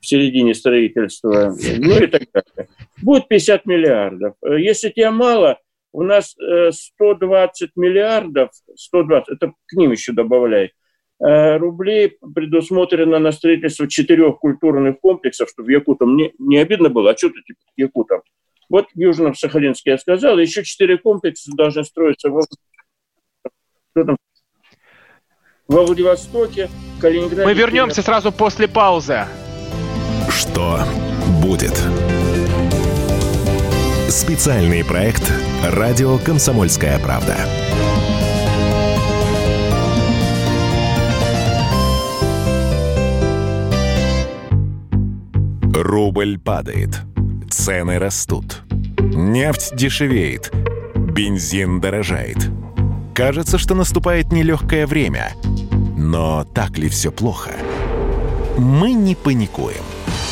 в 0.00 0.06
середине 0.06 0.54
строительства, 0.54 1.54
ну 1.78 1.98
и 1.98 2.06
так 2.06 2.22
далее. 2.32 2.70
Будет 3.02 3.28
50 3.28 3.66
миллиардов. 3.66 4.34
Если 4.42 4.90
тебе 4.90 5.10
мало, 5.10 5.58
у 5.92 6.02
нас 6.02 6.36
120 6.70 7.62
э, 7.62 7.72
миллиардов, 7.76 8.50
120, 8.76 9.36
это 9.36 9.52
к 9.66 9.72
ним 9.72 9.92
еще 9.92 10.12
добавляй, 10.12 10.72
э, 11.20 11.56
рублей 11.56 12.18
предусмотрено 12.34 13.18
на 13.18 13.32
строительство 13.32 13.88
четырех 13.88 14.38
культурных 14.38 15.00
комплексов, 15.00 15.48
чтобы 15.50 15.72
якутам 15.72 16.16
не, 16.16 16.32
не 16.38 16.58
обидно 16.58 16.88
было, 16.88 17.12
а 17.12 17.16
что 17.16 17.30
ты 17.30 17.40
типа 17.42 17.60
якутам? 17.76 18.22
Вот 18.68 18.88
в 18.94 18.98
Южном 18.98 19.34
Сахалинске 19.34 19.92
я 19.92 19.98
сказал, 19.98 20.38
еще 20.38 20.62
четыре 20.62 20.98
комплекса 20.98 21.50
должны 21.56 21.84
строиться 21.84 22.28
во, 22.28 22.42
во 25.68 25.82
Владивостоке, 25.84 26.68
Калининграде. 27.00 27.46
Мы 27.46 27.54
вернемся 27.54 28.02
сразу 28.02 28.30
после 28.30 28.68
паузы. 28.68 29.24
Что 30.28 30.80
будет? 31.42 31.82
Специальный 34.08 34.82
проект 34.86 35.30
«Радио 35.62 36.16
Комсомольская 36.16 36.98
правда». 36.98 37.36
Рубль 45.74 46.38
падает. 46.38 47.02
Цены 47.50 47.98
растут. 47.98 48.62
Нефть 48.98 49.76
дешевеет. 49.76 50.54
Бензин 50.94 51.78
дорожает. 51.78 52.38
Кажется, 53.14 53.58
что 53.58 53.74
наступает 53.74 54.32
нелегкое 54.32 54.86
время. 54.86 55.34
Но 55.98 56.44
так 56.44 56.78
ли 56.78 56.88
все 56.88 57.12
плохо? 57.12 57.50
Мы 58.56 58.94
не 58.94 59.14
паникуем– 59.14 59.84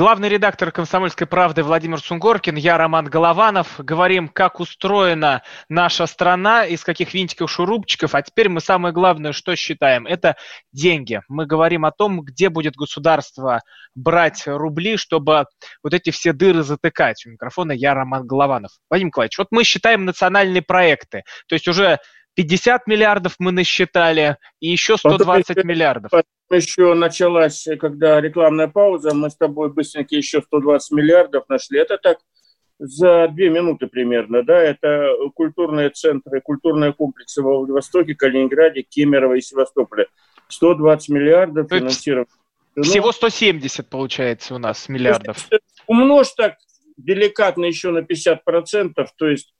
Главный 0.00 0.30
редактор 0.30 0.72
«Комсомольской 0.72 1.26
правды» 1.26 1.62
Владимир 1.62 2.00
Сунгоркин, 2.00 2.56
я 2.56 2.78
Роман 2.78 3.04
Голованов. 3.04 3.74
Говорим, 3.76 4.30
как 4.30 4.58
устроена 4.58 5.42
наша 5.68 6.06
страна, 6.06 6.64
из 6.64 6.82
каких 6.84 7.12
винтиков, 7.12 7.50
шурупчиков. 7.50 8.14
А 8.14 8.22
теперь 8.22 8.48
мы 8.48 8.62
самое 8.62 8.94
главное, 8.94 9.32
что 9.32 9.54
считаем, 9.56 10.06
это 10.06 10.36
деньги. 10.72 11.20
Мы 11.28 11.44
говорим 11.44 11.84
о 11.84 11.90
том, 11.90 12.22
где 12.22 12.48
будет 12.48 12.76
государство 12.76 13.60
брать 13.94 14.44
рубли, 14.46 14.96
чтобы 14.96 15.44
вот 15.82 15.92
эти 15.92 16.08
все 16.08 16.32
дыры 16.32 16.62
затыкать. 16.62 17.26
У 17.26 17.30
микрофона 17.32 17.72
я 17.72 17.92
Роман 17.92 18.26
Голованов. 18.26 18.70
Владимир 18.88 19.08
Николаевич, 19.08 19.36
вот 19.36 19.48
мы 19.50 19.64
считаем 19.64 20.06
национальные 20.06 20.62
проекты. 20.62 21.24
То 21.46 21.56
есть 21.56 21.68
уже 21.68 21.98
50 22.36 22.86
миллиардов 22.86 23.34
мы 23.38 23.52
насчитали, 23.52 24.38
и 24.60 24.68
еще 24.68 24.96
120 24.96 25.46
потом 25.46 25.68
миллиардов. 25.68 26.10
Еще 26.50 26.94
началась, 26.94 27.68
когда 27.78 28.20
рекламная 28.20 28.66
пауза, 28.66 29.14
мы 29.14 29.30
с 29.30 29.36
тобой 29.36 29.72
быстренько 29.72 30.16
еще 30.16 30.42
120 30.42 30.90
миллиардов 30.92 31.48
нашли. 31.48 31.78
Это 31.78 31.96
так 31.96 32.18
за 32.80 33.28
две 33.28 33.50
минуты 33.50 33.86
примерно, 33.86 34.42
да, 34.42 34.58
это 34.58 35.12
культурные 35.34 35.90
центры, 35.90 36.40
культурные 36.40 36.92
комплексы 36.92 37.42
во 37.42 37.58
Владивостоке, 37.58 38.14
Калининграде, 38.14 38.82
Кемерово 38.82 39.34
и 39.34 39.40
Севастополе. 39.40 40.06
120 40.48 41.08
миллиардов 41.10 41.68
финансирования. 41.70 42.26
Всего 42.82 43.12
170 43.12 43.88
получается 43.88 44.54
у 44.54 44.58
нас 44.58 44.88
миллиардов. 44.88 45.48
Умножь 45.86 46.32
так 46.32 46.56
деликатно 46.96 47.64
еще 47.66 47.90
на 47.90 48.00
50%, 48.00 49.06
то 49.16 49.26
есть 49.28 49.54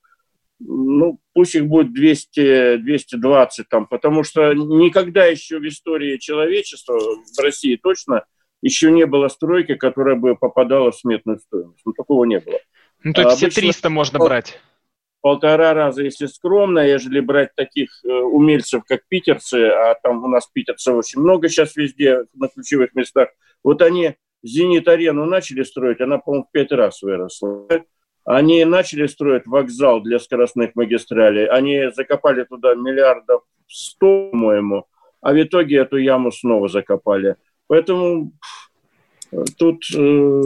ну, 0.61 1.19
пусть 1.33 1.55
их 1.55 1.67
будет 1.67 1.93
200, 1.93 2.77
220 2.79 3.69
там, 3.69 3.87
потому 3.87 4.23
что 4.23 4.53
никогда 4.53 5.25
еще 5.27 5.59
в 5.59 5.67
истории 5.67 6.19
человечества, 6.19 6.99
в 6.99 7.41
России 7.41 7.77
точно, 7.77 8.25
еще 8.63 8.91
не 8.91 9.07
было 9.07 9.29
стройки, 9.29 9.75
которая 9.75 10.17
бы 10.17 10.37
попадала 10.37 10.91
в 10.91 10.97
сметную 10.97 11.39
стоимость. 11.39 11.81
Ну, 11.85 11.93
такого 11.93 12.25
не 12.25 12.41
было. 12.41 12.59
Ну, 13.03 13.13
то 13.15 13.23
есть 13.23 13.37
все 13.37 13.49
300 13.49 13.89
можно 13.89 14.19
брать? 14.19 14.61
Полтора 15.23 15.75
раза, 15.75 16.03
если 16.03 16.27
скромно, 16.27 16.79
ежели 16.81 17.21
брать 17.21 17.55
таких 17.55 17.91
э, 18.05 18.09
умельцев, 18.09 18.85
как 18.87 19.07
питерцы, 19.07 19.67
а 19.69 19.95
там 20.03 20.25
у 20.25 20.29
нас 20.29 20.47
питерцев 20.47 20.95
очень 20.95 21.21
много 21.21 21.49
сейчас 21.49 21.77
везде, 21.77 22.25
на 22.35 22.49
ключевых 22.49 22.95
местах, 22.95 23.29
вот 23.63 23.83
они 23.83 24.17
«Зенит-арену» 24.43 25.27
начали 25.27 25.63
строить, 25.63 26.01
она, 26.01 26.17
по-моему, 26.17 26.47
в 26.47 26.51
пять 26.51 26.73
раз 26.73 27.03
выросла. 27.03 27.69
Они 28.31 28.65
начали 28.65 29.09
строить 29.09 29.45
вокзал 29.47 30.01
для 30.03 30.21
скоростных 30.21 30.77
магистралей. 30.77 31.47
Они 31.49 31.91
закопали 31.91 32.45
туда 32.45 32.77
миллиардов 32.77 33.43
сто, 33.67 34.31
по-моему, 34.31 34.87
а 35.21 35.33
в 35.33 35.43
итоге 35.43 35.79
эту 35.79 35.97
яму 35.97 36.31
снова 36.31 36.69
закопали. 36.69 37.35
Поэтому 37.67 38.31
тут 39.59 39.83
э, 39.97 40.43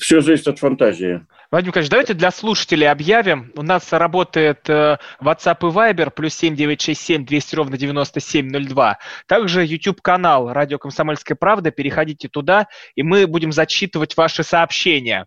все 0.00 0.20
зависит 0.20 0.46
от 0.46 0.60
фантазии. 0.60 1.26
Владимир 1.50 1.70
Николаевич, 1.72 1.90
давайте 1.90 2.14
для 2.14 2.30
слушателей 2.30 2.88
объявим. 2.88 3.52
У 3.56 3.62
нас 3.62 3.92
работает 3.92 4.70
э, 4.70 4.98
WhatsApp 5.20 5.58
и 5.60 5.72
Viber, 5.74 6.10
плюс 6.10 6.34
7967 6.34 7.26
200 7.26 7.56
ровно 7.56 7.76
9702. 7.76 8.98
Также 9.26 9.66
YouTube-канал 9.66 10.52
«Радио 10.52 10.78
Комсомольская 10.78 11.36
правда». 11.36 11.72
Переходите 11.72 12.28
туда, 12.28 12.68
и 12.94 13.02
мы 13.02 13.26
будем 13.26 13.50
зачитывать 13.50 14.16
ваши 14.16 14.44
сообщения. 14.44 15.26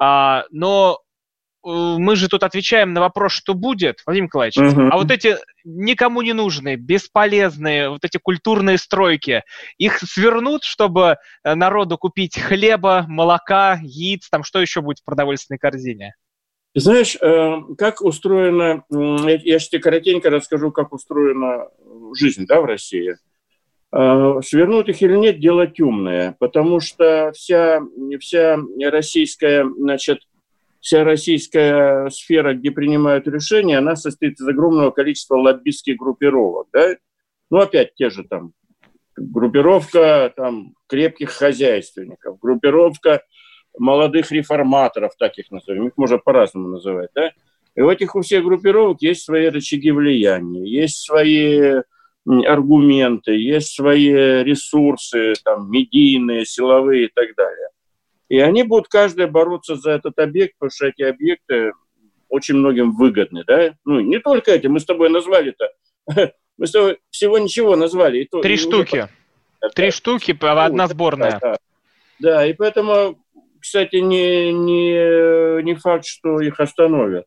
А, 0.00 0.44
но 0.50 0.98
мы 1.64 2.16
же 2.16 2.28
тут 2.28 2.42
отвечаем 2.42 2.92
на 2.92 3.00
вопрос, 3.00 3.32
что 3.32 3.54
будет, 3.54 4.00
Владимир 4.06 4.26
Николаевич, 4.26 4.56
uh-huh. 4.56 4.88
а 4.90 4.96
вот 4.96 5.10
эти 5.10 5.36
никому 5.64 6.22
не 6.22 6.32
нужные, 6.32 6.76
бесполезные, 6.76 7.90
вот 7.90 8.04
эти 8.04 8.18
культурные 8.18 8.78
стройки, 8.78 9.42
их 9.78 9.98
свернут, 9.98 10.64
чтобы 10.64 11.16
э, 11.44 11.54
народу 11.54 11.98
купить 11.98 12.38
хлеба, 12.38 13.04
молока, 13.08 13.78
яиц, 13.82 14.28
там 14.30 14.42
что 14.42 14.60
еще 14.60 14.80
будет 14.80 14.98
в 14.98 15.04
продовольственной 15.04 15.58
корзине? 15.58 16.14
Знаешь, 16.74 17.16
э, 17.20 17.54
как 17.78 18.00
устроена, 18.00 18.84
я 18.90 19.58
тебе 19.58 19.80
коротенько 19.80 20.30
расскажу, 20.30 20.72
как 20.72 20.92
устроена 20.92 21.68
жизнь 22.14 22.46
да, 22.46 22.60
в 22.60 22.64
России. 22.64 23.16
Свернуть 23.90 24.88
их 24.88 25.02
или 25.02 25.16
нет, 25.16 25.38
дело 25.38 25.66
темное, 25.66 26.34
потому 26.38 26.80
что 26.80 27.30
вся, 27.34 27.82
вся 28.20 28.56
российская 28.90 29.66
значит, 29.76 30.20
вся 30.82 31.04
российская 31.04 32.10
сфера, 32.10 32.54
где 32.54 32.72
принимают 32.72 33.26
решения, 33.28 33.78
она 33.78 33.96
состоит 33.96 34.34
из 34.40 34.46
огромного 34.46 34.90
количества 34.90 35.36
лоббистских 35.36 35.96
группировок. 35.96 36.66
Да? 36.72 36.96
Ну, 37.50 37.58
опять 37.58 37.94
те 37.94 38.10
же 38.10 38.24
там 38.24 38.52
группировка 39.16 40.32
там, 40.36 40.74
крепких 40.88 41.30
хозяйственников, 41.30 42.38
группировка 42.40 43.22
молодых 43.78 44.32
реформаторов, 44.32 45.12
так 45.18 45.38
их 45.38 45.50
назовем, 45.50 45.88
их 45.88 45.96
можно 45.96 46.18
по-разному 46.18 46.68
называть, 46.68 47.10
да, 47.14 47.30
и 47.74 47.80
у 47.80 47.88
этих 47.88 48.14
у 48.16 48.20
всех 48.20 48.44
группировок 48.44 49.00
есть 49.00 49.22
свои 49.22 49.46
рычаги 49.46 49.90
влияния, 49.92 50.68
есть 50.68 50.98
свои 50.98 51.82
аргументы, 52.26 53.32
есть 53.32 53.74
свои 53.74 54.10
ресурсы, 54.42 55.34
там, 55.44 55.70
медийные, 55.70 56.44
силовые 56.44 57.06
и 57.06 57.08
так 57.08 57.34
далее. 57.36 57.68
И 58.32 58.38
они 58.38 58.62
будут 58.62 58.88
каждый 58.88 59.26
бороться 59.26 59.76
за 59.76 59.90
этот 59.90 60.18
объект, 60.18 60.54
потому 60.58 60.70
что 60.70 60.86
эти 60.86 61.02
объекты 61.02 61.72
очень 62.30 62.54
многим 62.54 62.96
выгодны, 62.96 63.44
да? 63.46 63.74
Ну, 63.84 64.00
не 64.00 64.20
только 64.20 64.52
эти, 64.52 64.68
мы 64.68 64.80
с 64.80 64.86
тобой 64.86 65.10
назвали-то, 65.10 65.70
мы 66.56 66.66
с 66.66 66.70
тобой 66.70 66.98
всего 67.10 67.36
ничего 67.36 67.76
назвали. 67.76 68.20
И 68.20 68.24
то, 68.26 68.40
Три 68.40 68.54
и 68.54 68.56
штуки. 68.56 69.06
Уже... 69.60 69.70
Три 69.74 69.90
штуки, 69.90 70.34
одна 70.40 70.88
сборная. 70.88 71.32
Да, 71.32 71.38
да. 71.40 71.56
да, 72.20 72.46
и 72.46 72.54
поэтому, 72.54 73.22
кстати, 73.60 73.96
не, 73.96 74.50
не, 74.50 75.62
не 75.62 75.74
факт, 75.74 76.06
что 76.06 76.40
их 76.40 76.58
остановят 76.58 77.26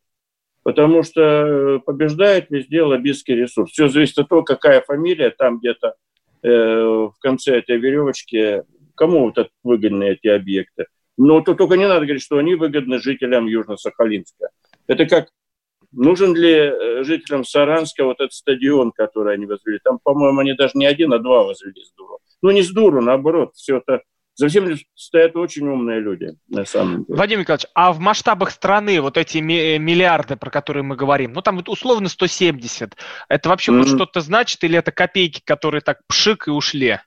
потому 0.63 1.03
что 1.03 1.21
э, 1.21 1.79
побеждает 1.85 2.49
везде 2.49 2.81
лоббистский 2.81 3.35
ресурс. 3.35 3.71
Все 3.71 3.87
зависит 3.87 4.17
от 4.17 4.29
того, 4.29 4.41
какая 4.41 4.81
фамилия 4.81 5.29
там 5.29 5.59
где-то 5.59 5.93
э, 6.41 6.49
в 6.49 7.13
конце 7.19 7.59
этой 7.59 7.77
веревочки, 7.77 8.63
кому 8.95 9.25
вот 9.25 9.51
выгодны 9.63 10.05
эти 10.05 10.27
объекты. 10.27 10.87
Но 11.17 11.41
то 11.41 11.53
только 11.53 11.75
не 11.75 11.87
надо 11.87 12.01
говорить, 12.05 12.23
что 12.23 12.37
они 12.37 12.55
выгодны 12.55 12.99
жителям 12.99 13.47
Южно-Сахалинска. 13.47 14.49
Это 14.87 15.05
как 15.05 15.29
нужен 15.91 16.35
ли 16.35 16.51
э, 16.51 17.03
жителям 17.03 17.43
Саранска 17.43 18.03
вот 18.03 18.19
этот 18.19 18.33
стадион, 18.33 18.91
который 18.91 19.35
они 19.35 19.45
возвели? 19.45 19.79
Там, 19.83 19.99
по-моему, 20.03 20.39
они 20.39 20.53
даже 20.53 20.73
не 20.75 20.85
один, 20.85 21.13
а 21.13 21.19
два 21.19 21.43
возвели 21.43 21.81
с 21.81 21.93
дуру. 21.93 22.19
Ну, 22.41 22.51
не 22.51 22.61
с 22.61 22.69
дуру, 22.71 23.01
наоборот, 23.01 23.51
все 23.55 23.77
это 23.77 24.01
за 24.35 24.49
всем 24.49 24.67
стоят 24.95 25.35
очень 25.37 25.65
умные 25.67 26.01
люди, 26.01 26.33
на 26.49 26.65
самом 26.65 27.05
деле. 27.05 27.17
Вадим 27.17 27.39
Николаевич, 27.39 27.67
а 27.73 27.93
в 27.93 27.99
масштабах 27.99 28.51
страны 28.51 28.99
вот 28.99 29.17
эти 29.17 29.37
миллиарды, 29.37 30.35
про 30.35 30.49
которые 30.49 30.83
мы 30.83 30.97
говорим, 30.97 31.31
ну 31.31 31.41
там 31.41 31.55
вот 31.55 31.69
условно 31.69 32.09
170, 32.09 32.97
это 33.29 33.49
вообще 33.49 33.71
mm-hmm. 33.71 33.95
что-то 33.95 34.19
значит 34.19 34.61
или 34.65 34.77
это 34.77 34.91
копейки, 34.91 35.41
которые 35.45 35.79
так 35.79 36.01
пшик 36.07 36.49
и 36.49 36.51
ушли? 36.51 36.99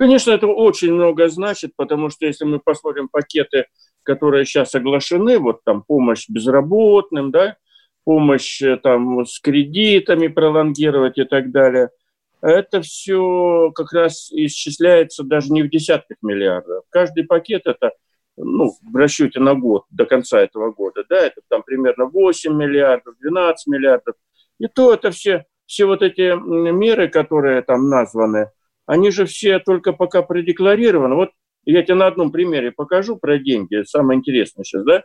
Конечно, 0.00 0.30
это 0.30 0.46
очень 0.46 0.94
много 0.94 1.28
значит, 1.28 1.72
потому 1.76 2.08
что 2.08 2.24
если 2.24 2.46
мы 2.46 2.58
посмотрим 2.58 3.08
пакеты, 3.08 3.66
которые 4.02 4.46
сейчас 4.46 4.74
оглашены, 4.74 5.38
вот 5.38 5.62
там 5.62 5.82
помощь 5.82 6.26
безработным, 6.26 7.30
да, 7.30 7.56
помощь 8.04 8.62
э, 8.62 8.78
там 8.78 9.26
с 9.26 9.38
кредитами 9.40 10.28
пролонгировать 10.28 11.18
и 11.18 11.24
так 11.24 11.50
далее– 11.50 11.90
это 12.42 12.80
все 12.80 13.70
как 13.74 13.92
раз 13.92 14.30
исчисляется 14.32 15.24
даже 15.24 15.52
не 15.52 15.62
в 15.62 15.70
десятках 15.70 16.16
миллиардов. 16.22 16.84
Каждый 16.90 17.24
пакет 17.24 17.62
это, 17.66 17.92
ну, 18.36 18.72
в 18.82 18.96
расчете 18.96 19.40
на 19.40 19.54
год, 19.54 19.84
до 19.90 20.06
конца 20.06 20.40
этого 20.40 20.72
года, 20.72 21.04
да, 21.08 21.26
это 21.26 21.42
там 21.48 21.62
примерно 21.62 22.06
8 22.06 22.54
миллиардов, 22.54 23.16
12 23.20 23.66
миллиардов. 23.66 24.14
И 24.58 24.66
то 24.68 24.94
это 24.94 25.10
все, 25.10 25.44
все 25.66 25.84
вот 25.84 26.02
эти 26.02 26.34
меры, 26.34 27.08
которые 27.08 27.62
там 27.62 27.88
названы, 27.88 28.50
они 28.90 29.12
же 29.12 29.24
все 29.24 29.60
только 29.60 29.92
пока 29.92 30.20
продекларированы. 30.20 31.14
Вот 31.14 31.30
я 31.64 31.84
тебе 31.84 31.94
на 31.94 32.08
одном 32.08 32.32
примере 32.32 32.72
покажу 32.72 33.16
про 33.16 33.38
деньги, 33.38 33.84
самое 33.84 34.18
интересное 34.18 34.64
сейчас, 34.64 34.82
да. 34.84 35.04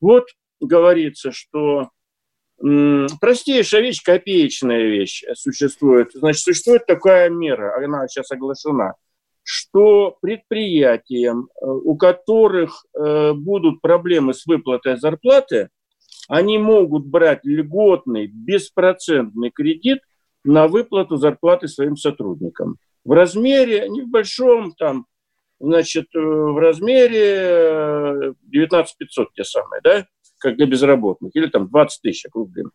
Вот 0.00 0.28
говорится, 0.60 1.30
что 1.30 1.90
Простейшая 3.20 3.82
вещь, 3.82 4.02
копеечная 4.02 4.82
вещь 4.82 5.22
существует. 5.34 6.10
Значит, 6.12 6.42
существует 6.42 6.86
такая 6.86 7.30
мера, 7.30 7.76
она 7.76 8.08
сейчас 8.08 8.32
оглашена, 8.32 8.94
что 9.44 10.16
предприятиям, 10.20 11.50
э, 11.54 11.66
у 11.66 11.96
которых 11.96 12.84
э, 12.94 13.32
будут 13.34 13.80
проблемы 13.80 14.34
с 14.34 14.44
выплатой 14.44 14.96
зарплаты, 14.96 15.68
они 16.26 16.58
могут 16.58 17.06
брать 17.06 17.44
льготный, 17.44 18.26
беспроцентный 18.26 19.50
кредит 19.50 20.00
на 20.42 20.66
выплату 20.66 21.16
зарплаты 21.16 21.68
своим 21.68 21.96
сотрудникам. 21.96 22.78
В 23.08 23.12
размере, 23.12 23.88
не 23.88 24.02
в 24.02 24.08
большом, 24.08 24.74
там, 24.74 25.06
значит, 25.58 26.14
э, 26.14 26.18
в 26.18 26.58
размере 26.58 28.34
19 28.42 28.98
500 28.98 29.32
те 29.32 29.44
самые, 29.44 29.80
да, 29.80 30.06
как 30.36 30.56
для 30.56 30.66
безработных, 30.66 31.34
или 31.34 31.46
там 31.46 31.70
20 31.70 32.02
тысяч 32.02 32.26
округлим. 32.26 32.70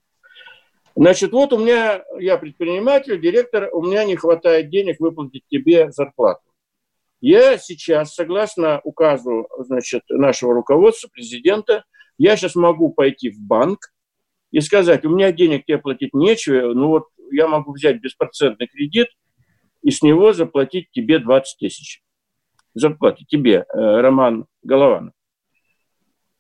Значит, 0.96 1.34
вот 1.34 1.54
у 1.54 1.60
меня, 1.60 2.04
я 2.18 2.40
предприниматель, 2.40 3.22
директор, 3.22 3.70
у 3.74 3.84
меня 3.84 4.06
не 4.06 4.16
хватает 4.16 4.72
денег 4.72 5.00
выплатить 5.00 5.44
тебе 5.52 5.92
зарплату. 5.92 6.42
Я 7.22 7.60
сейчас, 7.60 8.16
согласно 8.16 8.82
указу 8.84 9.48
значит, 9.60 10.02
нашего 10.10 10.56
руководства, 10.56 11.10
президента, 11.10 11.84
я 12.18 12.38
сейчас 12.38 12.56
могу 12.56 12.92
пойти 12.92 13.30
в 13.30 13.40
банк 13.40 13.94
и 14.50 14.62
сказать, 14.62 15.06
у 15.06 15.10
меня 15.10 15.32
денег 15.32 15.66
тебе 15.66 15.78
платить 15.78 16.16
нечего, 16.16 16.74
ну 16.74 16.88
вот 16.88 17.10
я 17.32 17.48
могу 17.48 17.74
взять 17.74 18.02
беспроцентный 18.02 18.66
кредит 18.66 19.10
и 19.84 19.92
с 19.92 20.02
него 20.02 20.34
заплатить 20.34 20.90
тебе 20.92 21.20
20 21.20 21.60
тысяч. 21.60 22.02
Зарплате 22.74 23.26
тебе, 23.28 23.66
э, 23.72 23.78
Роман 23.78 24.46
Голованов. 24.64 25.14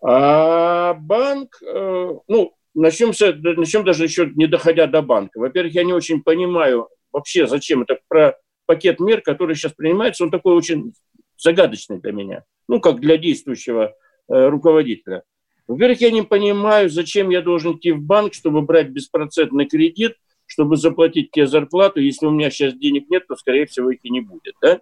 А 0.01 0.93
банк, 0.95 1.61
э, 1.61 2.13
ну, 2.27 2.55
начнем, 2.73 3.13
с, 3.13 3.21
начнем 3.21 3.83
даже 3.83 4.03
еще 4.03 4.31
не 4.35 4.47
доходя 4.47 4.87
до 4.87 5.01
банка. 5.01 5.39
Во-первых, 5.39 5.73
я 5.75 5.83
не 5.83 5.93
очень 5.93 6.23
понимаю 6.23 6.89
вообще, 7.11 7.45
зачем 7.45 7.83
это 7.83 7.99
про 8.07 8.35
пакет 8.65 8.99
мер, 8.99 9.21
который 9.21 9.55
сейчас 9.55 9.73
принимается, 9.73 10.23
он 10.23 10.31
такой 10.31 10.55
очень 10.55 10.93
загадочный 11.37 11.99
для 11.99 12.11
меня, 12.11 12.43
ну, 12.67 12.79
как 12.79 12.99
для 12.99 13.17
действующего 13.17 13.93
э, 14.29 14.47
руководителя. 14.47 15.23
Во-первых, 15.67 16.01
я 16.01 16.11
не 16.11 16.23
понимаю, 16.23 16.89
зачем 16.89 17.29
я 17.29 17.41
должен 17.41 17.77
идти 17.77 17.91
в 17.91 18.01
банк, 18.01 18.33
чтобы 18.33 18.61
брать 18.61 18.89
беспроцентный 18.89 19.67
кредит, 19.67 20.15
чтобы 20.53 20.77
заплатить 20.77 21.31
тебе 21.31 21.47
зарплату. 21.47 21.99
Если 21.99 22.27
у 22.27 22.31
меня 22.31 22.51
сейчас 22.51 22.75
денег 22.75 23.09
нет, 23.09 23.25
то, 23.27 23.35
скорее 23.35 23.65
всего, 23.65 23.89
их 23.89 23.99
и 24.03 24.11
не 24.11 24.21
будет. 24.21 24.53
Да? 24.61 24.79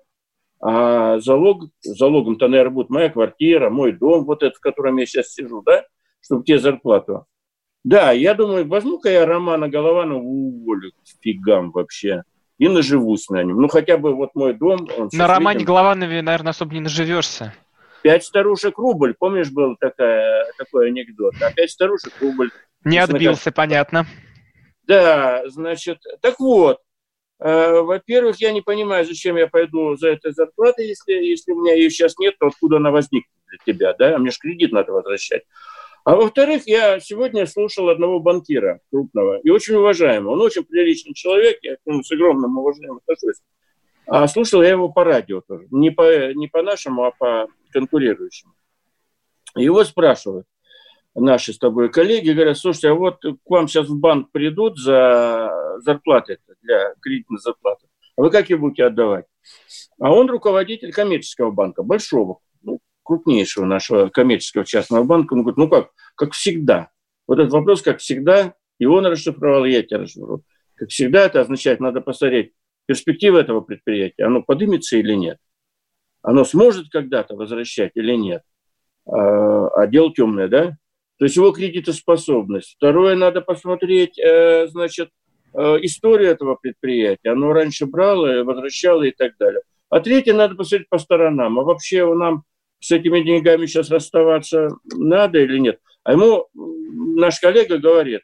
А 0.62 1.20
залог, 1.20 1.70
залогом-то, 1.82 2.50
наверное, 2.50 2.74
будет 2.74 2.90
моя 2.90 3.10
квартира, 3.10 3.70
мой 3.70 3.94
дом, 3.94 4.26
вот 4.26 4.44
этот, 4.44 4.58
в 4.58 4.60
котором 4.60 4.98
я 4.98 5.06
сейчас 5.06 5.32
сижу, 5.32 5.62
да, 5.62 5.86
чтобы 6.20 6.44
тебе 6.44 6.60
зарплату. 6.60 7.26
Да, 7.86 8.12
я 8.12 8.34
думаю, 8.34 8.68
возьму-ка 8.68 9.10
я 9.10 9.26
Романа 9.26 9.70
Голованова 9.70 10.20
уволю 10.20 10.92
фигам 11.22 11.72
вообще 11.72 12.24
и 12.58 12.68
наживусь 12.68 13.30
на 13.30 13.42
нем. 13.42 13.60
Ну, 13.60 13.70
хотя 13.70 13.98
бы 13.98 14.14
вот 14.14 14.36
мой 14.36 14.54
дом... 14.54 14.88
Он 14.98 15.10
на 15.14 15.28
Романе 15.28 15.60
видим, 15.60 15.68
Голованове, 15.68 16.22
наверное, 16.22 16.52
особо 16.52 16.74
не 16.74 16.82
наживешься. 16.82 17.54
Пять 18.04 18.26
старушек 18.26 18.78
рубль. 18.78 19.16
Помнишь, 19.18 19.50
был 19.50 19.78
такая, 19.80 20.46
такой 20.58 20.90
анекдот? 20.90 21.34
А 21.42 21.52
пять 21.52 21.72
старушек 21.72 22.14
рубль. 22.20 22.52
Не 22.84 22.98
отбился, 22.98 23.54
понятно. 23.54 24.06
Да, 24.84 25.44
значит, 25.48 26.00
так 26.22 26.40
вот, 26.40 26.80
Э, 27.42 27.82
во-первых, 27.82 28.40
я 28.40 28.52
не 28.52 28.62
понимаю, 28.62 29.04
зачем 29.04 29.36
я 29.36 29.48
пойду 29.48 29.96
за 29.96 30.10
этой 30.10 30.32
зарплатой, 30.32 30.88
если, 30.88 31.14
если 31.14 31.54
у 31.54 31.60
меня 31.60 31.74
ее 31.74 31.90
сейчас 31.90 32.18
нет, 32.20 32.36
то 32.40 32.48
откуда 32.48 32.78
она 32.78 32.92
возникнет 32.92 33.34
для 33.48 33.58
тебя, 33.66 33.94
да? 33.94 34.16
А 34.16 34.20
мне 34.20 34.30
же 34.30 34.38
кредит 34.40 34.72
надо 34.72 34.92
возвращать. 34.92 35.42
А 36.04 36.16
во-вторых, 36.16 36.68
я 36.68 37.00
сегодня 37.00 37.48
слушал 37.48 37.90
одного 37.90 38.20
банкира 38.20 38.80
крупного 38.92 39.40
и 39.40 39.50
очень 39.50 39.74
уважаемого. 39.74 40.34
Он 40.34 40.42
очень 40.42 40.64
приличный 40.64 41.16
человек, 41.16 41.58
я 41.64 41.78
к 41.78 41.80
нему 41.86 42.04
с 42.04 42.12
огромным 42.12 42.58
уважением 42.60 42.98
отношусь. 42.98 43.42
А 44.06 44.28
слушал 44.28 44.62
я 44.62 44.70
его 44.70 44.90
по 44.90 45.04
радио 45.04 45.42
тоже. 45.42 45.66
Не 45.72 45.90
по, 45.90 46.34
не 46.34 46.48
по 46.48 46.62
нашему, 46.62 47.06
а 47.06 47.12
по 47.12 47.48
конкурирующему. 47.72 48.54
Его 49.56 49.84
спрашивают, 49.84 50.46
наши 51.16 51.54
с 51.54 51.58
тобой 51.58 51.90
коллеги 51.90 52.32
говорят, 52.32 52.58
слушайте, 52.58 52.90
а 52.90 52.94
вот 52.94 53.22
к 53.22 53.50
вам 53.50 53.68
сейчас 53.68 53.88
в 53.88 54.00
банк 54.00 54.32
придут 54.32 54.80
за 54.80 55.52
зарплаты 55.80 56.38
для 56.62 56.94
кредитной 57.02 57.40
зарплаты, 57.40 57.88
а 58.18 58.22
вы 58.22 58.30
как 58.30 58.50
ее 58.50 58.58
будете 58.58 58.86
отдавать? 58.86 59.26
А 60.00 60.14
он 60.14 60.30
руководитель 60.30 60.92
коммерческого 60.92 61.52
банка, 61.52 61.84
большого, 61.84 62.40
ну, 62.62 62.80
крупнейшего 63.04 63.66
нашего 63.66 64.10
коммерческого 64.10 64.66
частного 64.66 65.04
банка. 65.04 65.34
Он 65.34 65.42
говорит, 65.42 65.58
ну 65.58 65.70
как, 65.70 65.92
как 66.16 66.34
всегда. 66.34 66.90
Вот 67.28 67.40
этот 67.40 67.52
вопрос, 67.52 67.82
как 67.82 68.00
всегда, 68.00 68.56
и 68.80 68.86
он 68.86 69.06
расшифровал, 69.06 69.66
и 69.66 69.72
я 69.72 69.84
тебя 69.84 70.00
расшифровал. 70.00 70.44
Как 70.76 70.90
всегда, 70.90 71.26
это 71.26 71.42
означает, 71.42 71.80
надо 71.80 72.02
посмотреть 72.02 72.54
перспективы 72.86 73.40
этого 73.40 73.62
предприятия, 73.62 74.26
оно 74.26 74.42
поднимется 74.42 74.98
или 74.98 75.14
нет. 75.14 75.38
Оно 76.22 76.44
сможет 76.44 76.90
когда-то 76.90 77.36
возвращать 77.36 77.92
или 77.96 78.16
нет. 78.16 78.44
А, 79.06 79.68
а 79.70 79.88
дело 79.88 80.14
темное, 80.14 80.48
да? 80.48 80.78
То 81.22 81.26
есть 81.26 81.36
его 81.36 81.52
кредитоспособность. 81.52 82.78
Второе, 82.78 83.16
надо 83.16 83.42
посмотреть, 83.42 84.18
э, 84.18 84.66
значит, 84.70 85.12
э, 85.54 85.60
историю 85.84 86.32
этого 86.32 86.56
предприятия. 86.56 87.30
Оно 87.30 87.54
раньше 87.54 87.86
брало, 87.86 88.44
возвращало 88.44 89.04
и 89.04 89.12
так 89.12 89.34
далее. 89.38 89.62
А 89.92 90.00
третье, 90.00 90.34
надо 90.34 90.56
посмотреть 90.56 90.90
по 90.90 90.98
сторонам. 90.98 91.60
А 91.60 91.64
вообще 91.64 92.12
нам 92.16 92.42
с 92.80 92.92
этими 92.92 93.22
деньгами 93.22 93.68
сейчас 93.68 93.92
расставаться 93.92 94.70
надо 94.96 95.38
или 95.38 95.60
нет? 95.60 95.80
А 96.04 96.14
ему 96.14 96.48
наш 96.56 97.40
коллега 97.40 97.78
говорит, 97.78 98.22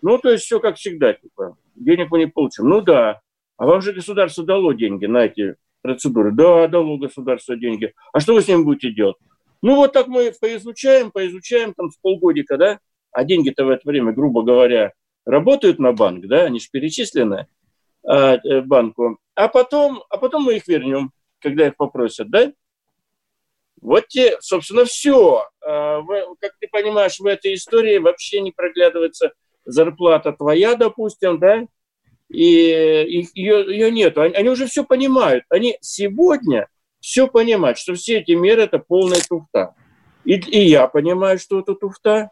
ну, 0.00 0.16
то 0.16 0.30
есть 0.30 0.44
все 0.44 0.60
как 0.60 0.76
всегда, 0.76 1.12
типа, 1.12 1.58
денег 1.74 2.10
мы 2.10 2.20
не 2.20 2.26
получим. 2.26 2.70
Ну 2.70 2.80
да, 2.80 3.20
а 3.58 3.66
вам 3.66 3.82
же 3.82 3.92
государство 3.92 4.44
дало 4.44 4.72
деньги 4.72 5.04
на 5.04 5.26
эти 5.26 5.56
процедуры. 5.82 6.32
Да, 6.32 6.68
дало 6.68 6.96
государство 6.96 7.54
деньги. 7.54 7.92
А 8.14 8.20
что 8.20 8.32
вы 8.32 8.40
с 8.40 8.48
ними 8.48 8.62
будете 8.62 8.94
делать? 8.94 9.16
Ну 9.64 9.76
вот 9.76 9.94
так 9.94 10.08
мы 10.08 10.30
поизучаем, 10.38 11.10
поизучаем 11.10 11.72
там 11.72 11.90
с 11.90 11.96
полгодика, 11.96 12.58
да, 12.58 12.80
а 13.10 13.24
деньги-то 13.24 13.64
в 13.64 13.70
это 13.70 13.80
время, 13.88 14.12
грубо 14.12 14.42
говоря, 14.42 14.92
работают 15.24 15.78
на 15.78 15.94
банк, 15.94 16.26
да, 16.26 16.42
они 16.42 16.60
же 16.60 16.68
перечислены 16.70 17.46
а, 18.06 18.34
э, 18.34 18.60
банку, 18.60 19.16
а 19.34 19.48
потом, 19.48 20.04
а 20.10 20.18
потом 20.18 20.42
мы 20.42 20.56
их 20.56 20.68
вернем, 20.68 21.12
когда 21.38 21.66
их 21.66 21.76
попросят, 21.78 22.28
да? 22.28 22.52
Вот 23.80 24.06
те, 24.08 24.36
собственно, 24.40 24.84
все. 24.84 25.46
А, 25.66 26.02
как 26.40 26.52
ты 26.60 26.68
понимаешь, 26.70 27.18
в 27.18 27.24
этой 27.24 27.54
истории 27.54 27.96
вообще 27.96 28.42
не 28.42 28.52
проглядывается 28.52 29.32
зарплата 29.64 30.32
твоя, 30.32 30.74
допустим, 30.74 31.38
да, 31.38 31.66
и 32.28 32.44
ее, 33.34 33.64
ее 33.66 33.90
нет. 33.90 34.18
Они, 34.18 34.34
они 34.34 34.50
уже 34.50 34.66
все 34.66 34.84
понимают. 34.84 35.44
Они 35.48 35.78
сегодня 35.80 36.68
все 37.04 37.28
понимают, 37.28 37.76
что 37.76 37.92
все 37.94 38.20
эти 38.20 38.32
меры– 38.32 38.62
это 38.62 38.78
полная 38.78 39.20
туфта. 39.28 39.74
И, 40.24 40.36
и 40.36 40.68
я 40.68 40.88
понимаю, 40.88 41.38
что 41.38 41.60
это 41.60 41.74
туфта. 41.74 42.30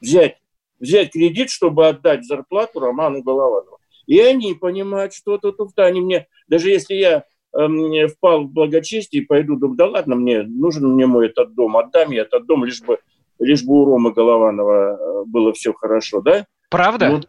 Взять, 0.00 0.38
взять 0.80 1.12
кредит, 1.12 1.50
чтобы 1.50 1.86
отдать 1.86 2.24
зарплату 2.24 2.80
Роману 2.80 3.22
Голованову. 3.22 3.80
И 4.06 4.18
они 4.18 4.54
понимают, 4.54 5.12
что 5.12 5.34
это 5.34 5.52
туфта. 5.52 5.84
Они 5.84 6.00
мне, 6.00 6.26
даже 6.48 6.70
если 6.70 6.94
я 6.94 7.24
э, 7.54 8.06
впал 8.08 8.44
в 8.44 8.50
благочестие 8.50 9.22
и 9.22 9.26
пойду, 9.26 9.56
думаю, 9.56 9.76
да 9.76 9.86
ладно, 9.88 10.16
мне 10.16 10.42
нужен 10.42 10.94
мне 10.94 11.04
мой 11.04 11.26
этот 11.26 11.54
дом, 11.54 11.76
отдам 11.76 12.10
я 12.10 12.22
этот 12.22 12.46
дом, 12.46 12.64
лишь 12.64 12.80
бы, 12.80 13.00
лишь 13.38 13.62
бы 13.62 13.74
у 13.74 13.84
Ромы 13.84 14.14
Голованова 14.14 14.96
э, 14.98 15.24
было 15.26 15.52
все 15.52 15.74
хорошо, 15.74 16.22
да? 16.22 16.46
Правда? 16.70 17.10
Вот, 17.10 17.28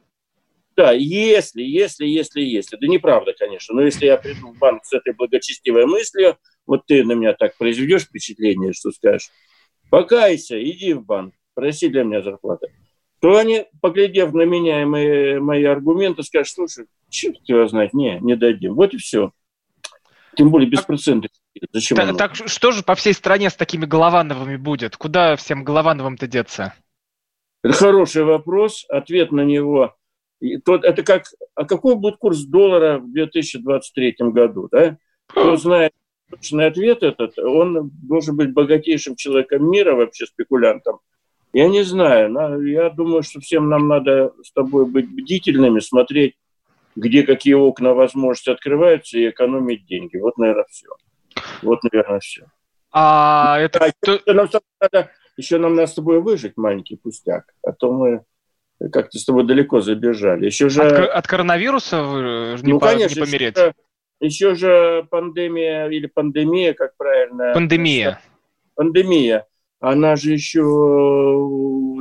да, 0.77 0.93
если, 0.93 1.62
если, 1.62 2.05
если, 2.05 2.39
если. 2.39 2.77
Да 2.77 2.88
неправда, 2.88 3.34
конечно. 3.38 3.75
Но 3.75 3.81
если 3.81 4.05
я 4.05 4.15
приду 4.15 4.53
в 4.53 4.58
банк 4.58 4.86
с 4.86 4.93
этой 4.93 5.13
благочестивой 5.13 5.86
мыслью, 5.86 6.38
вот 6.65 6.86
ты 6.86 7.04
на 7.04 7.13
меня 7.13 7.34
так 7.34 7.58
произведешь 7.58 8.04
впечатление, 8.04 8.73
что 8.73 8.91
скажешь, 8.91 9.30
покайся, 9.89 10.62
иди 10.62 10.93
в 10.93 11.06
банк, 11.06 11.34
проси 11.54 11.89
для 11.89 12.04
меня 12.04 12.21
зарплаты. 12.21 12.73
То 13.21 13.38
они, 13.38 13.65
поглядев 13.82 14.34
на 14.34 14.43
меня 14.43 14.82
и 14.82 14.86
мои, 14.86 15.39
мои 15.39 15.63
аргументы, 15.63 16.23
скажут, 16.23 16.54
слушай, 16.54 16.86
черт 17.10 17.38
его 17.45 17.67
знает, 17.67 17.93
не, 17.93 18.19
не 18.19 18.36
дадим. 18.36 18.75
Вот 18.75 18.93
и 18.93 18.97
все. 18.97 19.32
Тем 20.36 20.51
более 20.51 20.69
без 20.69 20.82
процентов. 20.82 21.32
Зачем 21.71 21.97
так, 21.97 22.17
так 22.17 22.36
что 22.36 22.71
же 22.71 22.84
по 22.84 22.95
всей 22.95 23.13
стране 23.13 23.49
с 23.49 23.56
такими 23.56 23.86
Головановыми 23.86 24.58
будет? 24.58 24.97
Куда 24.97 25.38
всем 25.38 25.63
Головановым-то 25.63 26.28
деться? 26.28 26.73
Это 27.63 27.73
хороший 27.73 28.25
вопрос. 28.25 28.86
Ответ 28.89 29.32
на 29.32 29.41
него 29.41 29.95
и 30.39 30.58
тот, 30.58 30.84
это 30.84 31.04
как, 31.04 31.25
а 31.56 31.65
какой 31.65 31.95
будет 31.95 32.17
курс 32.17 32.43
доллара 32.43 32.99
в 32.99 33.12
2023 33.12 34.15
году, 34.19 34.67
да? 34.71 34.97
Кто 35.28 35.56
знает 35.56 35.93
точный 36.30 36.68
ответ 36.68 37.04
этот, 37.04 37.38
он 37.40 37.92
должен 38.04 38.36
быть 38.36 38.54
богатейшим 38.54 39.16
человеком 39.16 39.70
мира, 39.70 39.96
вообще 39.96 40.26
спекулянтом. 40.26 41.00
Я 41.54 41.70
не 41.70 41.84
знаю, 41.84 42.62
я 42.66 42.90
думаю, 42.90 43.24
что 43.24 43.40
всем 43.40 43.70
нам 43.70 43.88
надо 43.88 44.34
с 44.44 44.52
тобой 44.52 44.86
быть 44.86 45.10
бдительными, 45.10 45.80
смотреть, 45.80 46.36
где 46.96 47.24
какие 47.24 47.54
окна 47.54 47.94
возможности 47.94 48.50
открываются 48.50 49.18
и 49.18 49.30
экономить 49.30 49.86
деньги. 49.86 50.18
Вот, 50.18 50.38
наверное, 50.38 50.66
все. 50.70 50.90
Вот, 51.62 51.80
наверное, 51.84 52.20
все. 52.20 52.46
А 52.92 53.60
это... 53.60 53.80
А, 53.80 53.88
еще, 53.88 54.34
нам, 54.34 54.50
надо, 54.82 55.12
еще 55.38 55.58
нам 55.58 55.76
надо 55.76 55.88
с 55.88 55.94
тобой 55.94 56.22
выжить 56.22 56.54
маленький 56.56 56.96
пустяк, 56.96 57.54
а 57.64 57.72
то 57.74 57.92
мы 57.92 58.24
как-то 58.92 59.18
с 59.18 59.26
тобой 59.26 59.46
далеко 59.46 59.82
забежали. 59.82 60.46
Еще 60.46 60.70
же... 60.70 60.82
От, 60.82 61.10
от 61.10 61.28
коронавируса 61.28 62.04
вы 62.04 62.58
не, 62.64 62.74
ну, 62.74 62.80
по, 62.80 62.88
конечно, 62.88 63.20
не 63.20 63.26
помереть? 63.26 63.58
Еще, 63.58 63.74
еще 64.19 64.56
же 64.56 65.08
пандемия 65.10 65.88
или 65.88 66.08
пандемия, 66.08 66.73
как 66.73 66.95
правильно? 66.97 67.54
Пандемия. 67.54 68.19
Пандемия. 68.75 69.45
Она 69.80 70.15
же 70.15 70.32
еще 70.32 70.62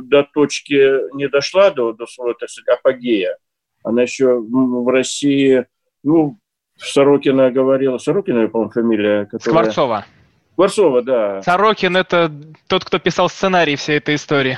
до 0.03 0.23
точки 0.33 1.13
не 1.15 1.27
дошла, 1.27 1.71
до, 1.71 1.93
до 1.93 2.05
своего, 2.07 2.33
так 2.33 2.49
сказать, 2.49 2.79
апогея. 2.79 3.37
Она 3.83 4.03
еще 4.03 4.39
в 4.39 4.89
России, 4.91 5.65
ну, 6.03 6.39
Сорокина 6.77 7.51
говорила, 7.51 7.97
Сорокина, 7.97 8.47
по-моему, 8.47 8.71
фамилия. 8.71 9.25
Которая... 9.25 9.41
Скворцова. 9.41 10.05
Скворцова, 10.53 11.01
да. 11.03 11.41
Сорокин– 11.41 11.97
это 11.97 12.31
тот, 12.67 12.85
кто 12.85 12.97
писал 12.97 13.29
сценарий 13.29 13.75
всей 13.75 13.97
этой 13.97 14.15
истории. 14.15 14.57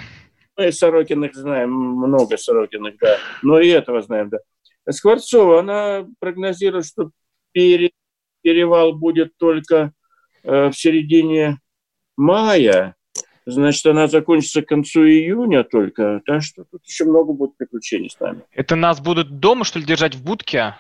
Мы 0.56 0.72
Сорокиных 0.72 1.36
знаем, 1.36 1.72
много 1.72 2.38
Сорокиных, 2.38 2.98
да. 3.00 3.18
Но 3.44 3.60
и 3.60 3.68
этого 3.68 4.02
знаем, 4.02 4.30
да. 4.30 4.38
Скворцова, 4.90 5.60
она 5.60 6.08
прогнозирует, 6.20 6.86
что 6.86 7.12
пере, 7.58 7.90
перевал 8.44 8.94
будет 8.94 9.36
только 9.38 9.92
э, 10.44 10.70
в 10.70 10.74
середине 10.74 11.58
мая. 12.16 12.96
Значит, 13.48 13.88
она 13.88 14.08
закончится 14.08 14.62
к 14.62 14.68
концу 14.68 15.08
июня 15.08 15.64
только. 15.64 16.22
Так 16.24 16.44
что 16.44 16.66
тут 16.66 16.86
еще 16.86 17.06
много 17.06 17.34
будет 17.34 17.58
приключений 17.58 18.12
с 18.12 18.20
нами. 18.20 18.42
Это 18.52 18.76
нас 18.76 19.02
будут 19.02 19.40
дома, 19.40 19.64
что 19.64 19.80
ли, 19.80 19.86
держать 19.86 20.14
в 20.14 20.24
будке 20.24 20.76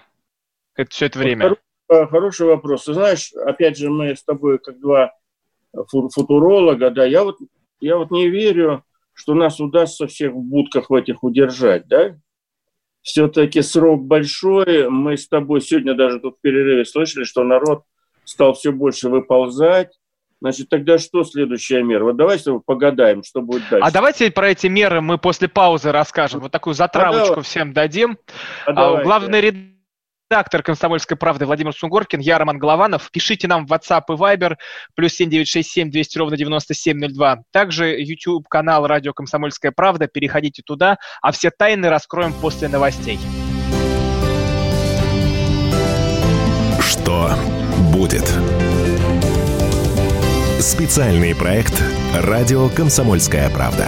это, 0.75 0.91
все 0.91 1.07
это 1.07 1.17
время? 1.17 1.41
Хороший, 1.89 2.09
хороший 2.11 2.45
вопрос. 2.45 2.85
Ты 2.85 2.93
знаешь, 2.93 3.33
опять 3.33 3.75
же, 3.75 3.89
мы 3.89 4.15
с 4.15 4.23
тобой 4.23 4.59
как 4.59 4.79
два 4.79 5.13
футуролога, 5.89 6.91
да, 6.91 7.05
я 7.05 7.23
вот, 7.23 7.37
я 7.79 7.97
вот 7.97 8.11
не 8.11 8.29
верю, 8.29 8.83
что 9.13 9.33
нас 9.33 9.59
удастся 9.59 10.05
всех 10.05 10.33
в 10.33 10.41
будках 10.41 10.91
в 10.91 10.93
этих 10.93 11.23
удержать, 11.23 11.87
да? 11.87 12.19
Все-таки 13.07 13.61
срок 13.61 14.03
большой. 14.03 14.89
Мы 14.89 15.15
с 15.15 15.29
тобой 15.29 15.61
сегодня 15.61 15.93
даже 15.93 16.19
тут 16.19 16.35
в 16.35 16.41
перерыве 16.41 16.83
слышали, 16.83 17.23
что 17.23 17.45
народ 17.45 17.83
стал 18.25 18.53
все 18.53 18.73
больше 18.73 19.07
выползать. 19.07 19.97
Значит, 20.41 20.67
тогда 20.67 20.97
что 20.97 21.23
следующая 21.23 21.83
мера? 21.83 22.03
Вот 22.03 22.17
давайте 22.17 22.59
погадаем, 22.65 23.23
что 23.23 23.41
будет 23.41 23.63
дальше. 23.71 23.87
А 23.87 23.91
давайте 23.91 24.29
про 24.29 24.49
эти 24.49 24.67
меры 24.67 24.99
мы 24.99 25.17
после 25.17 25.47
паузы 25.47 25.93
расскажем. 25.93 26.41
Вот 26.41 26.51
такую 26.51 26.73
затравочку 26.73 27.39
а 27.39 27.43
всем 27.43 27.71
дадим. 27.71 28.17
А, 28.65 29.01
главный 29.01 29.39
редактор 29.39 29.76
редактор 30.29 30.61
«Комсомольской 30.61 31.15
правды» 31.15 31.45
Владимир 31.45 31.73
Сунгоркин, 31.73 32.19
я 32.19 32.37
Роман 32.37 32.57
Голованов. 32.57 33.09
Пишите 33.11 33.47
нам 33.47 33.65
в 33.65 33.71
WhatsApp 33.71 34.03
и 34.09 34.11
Viber, 34.11 34.55
плюс 34.95 35.13
7967 35.13 35.89
200 35.89 36.17
ровно 36.17 36.37
9702. 36.37 37.43
Также 37.51 37.99
YouTube-канал 37.99 38.87
«Радио 38.87 39.13
Комсомольская 39.13 39.71
правда», 39.71 40.07
переходите 40.07 40.61
туда, 40.65 40.97
а 41.21 41.31
все 41.31 41.49
тайны 41.49 41.89
раскроем 41.89 42.33
после 42.33 42.67
новостей. 42.67 43.19
Что 46.81 47.31
будет? 47.93 48.27
Специальный 50.59 51.35
проект 51.35 51.81
«Радио 52.13 52.67
Комсомольская 52.69 53.49
правда». 53.49 53.87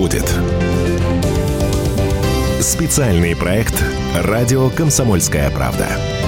Будет. 0.00 0.34
Специальный 2.62 3.36
проект 3.36 3.74
«Радио 4.14 4.70
Комсомольская 4.70 5.50
правда». 5.50 6.19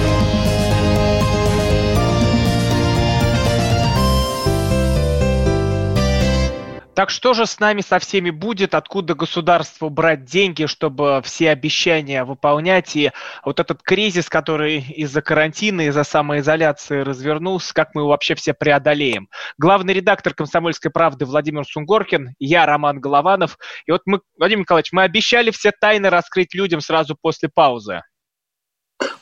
Так 6.95 7.09
что 7.09 7.33
же 7.33 7.47
с 7.47 7.59
нами 7.59 7.81
со 7.81 7.97
всеми 7.97 8.29
будет? 8.29 8.75
Откуда 8.75 9.15
государству 9.15 9.89
брать 9.89 10.25
деньги, 10.25 10.67
чтобы 10.67 11.21
все 11.23 11.49
обещания 11.49 12.23
выполнять? 12.23 12.95
И 12.95 13.11
вот 13.43 13.59
этот 13.59 13.81
кризис, 13.81 14.29
который 14.29 14.79
из-за 14.79 15.23
карантина, 15.23 15.87
из-за 15.87 16.03
самоизоляции 16.03 16.99
развернулся, 16.99 17.73
как 17.73 17.95
мы 17.95 18.01
его 18.01 18.09
вообще 18.09 18.35
все 18.35 18.53
преодолеем? 18.53 19.27
Главный 19.57 19.95
редактор 19.95 20.35
«Комсомольской 20.35 20.91
правды» 20.91 21.25
Владимир 21.25 21.65
Сунгоркин, 21.65 22.35
я 22.37 22.67
Роман 22.67 22.99
Голованов. 22.99 23.57
И 23.87 23.91
вот 23.91 24.01
мы, 24.05 24.21
Владимир 24.37 24.61
Николаевич, 24.61 24.91
мы 24.91 25.01
обещали 25.01 25.49
все 25.49 25.71
тайны 25.71 26.11
раскрыть 26.11 26.53
людям 26.53 26.79
сразу 26.79 27.17
после 27.19 27.49
паузы. 27.51 28.01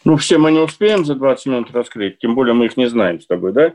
Ну, 0.03 0.17
все 0.17 0.37
мы 0.37 0.51
не 0.51 0.59
успеем 0.59 1.05
за 1.05 1.15
20 1.15 1.45
минут 1.45 1.71
раскрыть, 1.71 2.19
тем 2.19 2.35
более 2.35 2.53
мы 2.53 2.65
их 2.65 2.75
не 2.75 2.87
знаем 2.87 3.21
с 3.21 3.27
тобой, 3.27 3.53
да? 3.53 3.73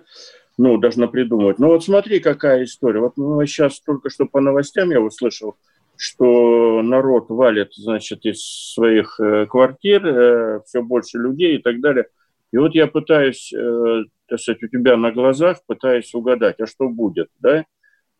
Ну, 0.58 0.78
должна 0.78 1.06
придумать. 1.06 1.58
Ну 1.58 1.68
вот 1.68 1.84
смотри, 1.84 2.20
какая 2.20 2.64
история. 2.64 3.00
Вот 3.00 3.16
ну, 3.16 3.44
сейчас 3.44 3.80
только 3.80 4.08
что 4.10 4.26
по 4.26 4.40
новостям 4.40 4.90
я 4.90 5.00
услышал, 5.00 5.56
что 5.96 6.82
народ 6.82 7.26
валит, 7.28 7.74
значит, 7.74 8.24
из 8.24 8.72
своих 8.74 9.18
э, 9.20 9.46
квартир, 9.46 10.06
э, 10.06 10.60
все 10.66 10.82
больше 10.82 11.18
людей 11.18 11.56
и 11.56 11.62
так 11.62 11.80
далее. 11.80 12.06
И 12.52 12.58
вот 12.58 12.74
я 12.74 12.86
пытаюсь, 12.86 13.52
э, 13.52 14.04
так 14.28 14.40
сказать, 14.40 14.62
у 14.62 14.68
тебя 14.68 14.96
на 14.96 15.12
глазах, 15.12 15.58
пытаюсь 15.66 16.14
угадать, 16.14 16.60
а 16.60 16.66
что 16.66 16.88
будет, 16.88 17.28
да? 17.40 17.64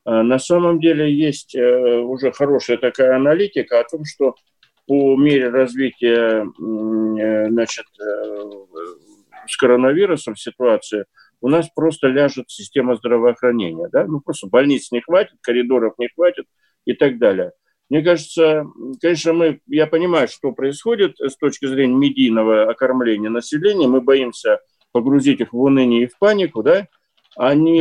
А 0.05 0.23
на 0.23 0.39
самом 0.39 0.79
деле 0.79 1.13
есть 1.13 1.57
уже 1.57 2.31
хорошая 2.31 2.77
такая 2.77 3.17
аналитика 3.17 3.81
о 3.81 3.85
том, 3.85 4.05
что 4.05 4.37
по 4.87 5.17
мере 5.17 5.49
развития 5.49 6.47
значит, 7.51 7.87
с 9.49 9.57
коронавирусом 9.57 10.37
ситуации 10.37 11.07
у 11.41 11.49
нас 11.49 11.69
просто 11.75 12.09
ляжет 12.09 12.47
система 12.49 12.97
здравоохранения. 12.97 13.89
Да? 13.93 14.07
Ну, 14.07 14.21
просто 14.21 14.47
больниц 14.47 14.91
не 14.93 15.01
хватит, 15.01 15.35
коридоров 15.41 15.95
не 15.99 16.09
хватит 16.09 16.47
и 16.85 16.95
так 16.95 17.19
далее. 17.19 17.53
Мне 17.89 18.03
кажется, 18.03 18.65
конечно, 19.01 19.33
мы, 19.33 19.61
я 19.69 19.87
понимаю, 19.87 20.29
что 20.29 20.53
происходит 20.53 21.21
с 21.21 21.37
точки 21.37 21.67
зрения 21.67 21.95
медийного 21.95 22.69
окормления 22.69 23.31
населения. 23.31 23.87
Мы 23.87 24.01
боимся 24.01 24.61
погрузить 24.93 25.41
их 25.41 25.53
в 25.53 25.61
уныние 25.61 26.05
и 26.05 26.07
в 26.07 26.19
панику, 26.19 26.63
да? 26.63 26.89
Они, 27.37 27.81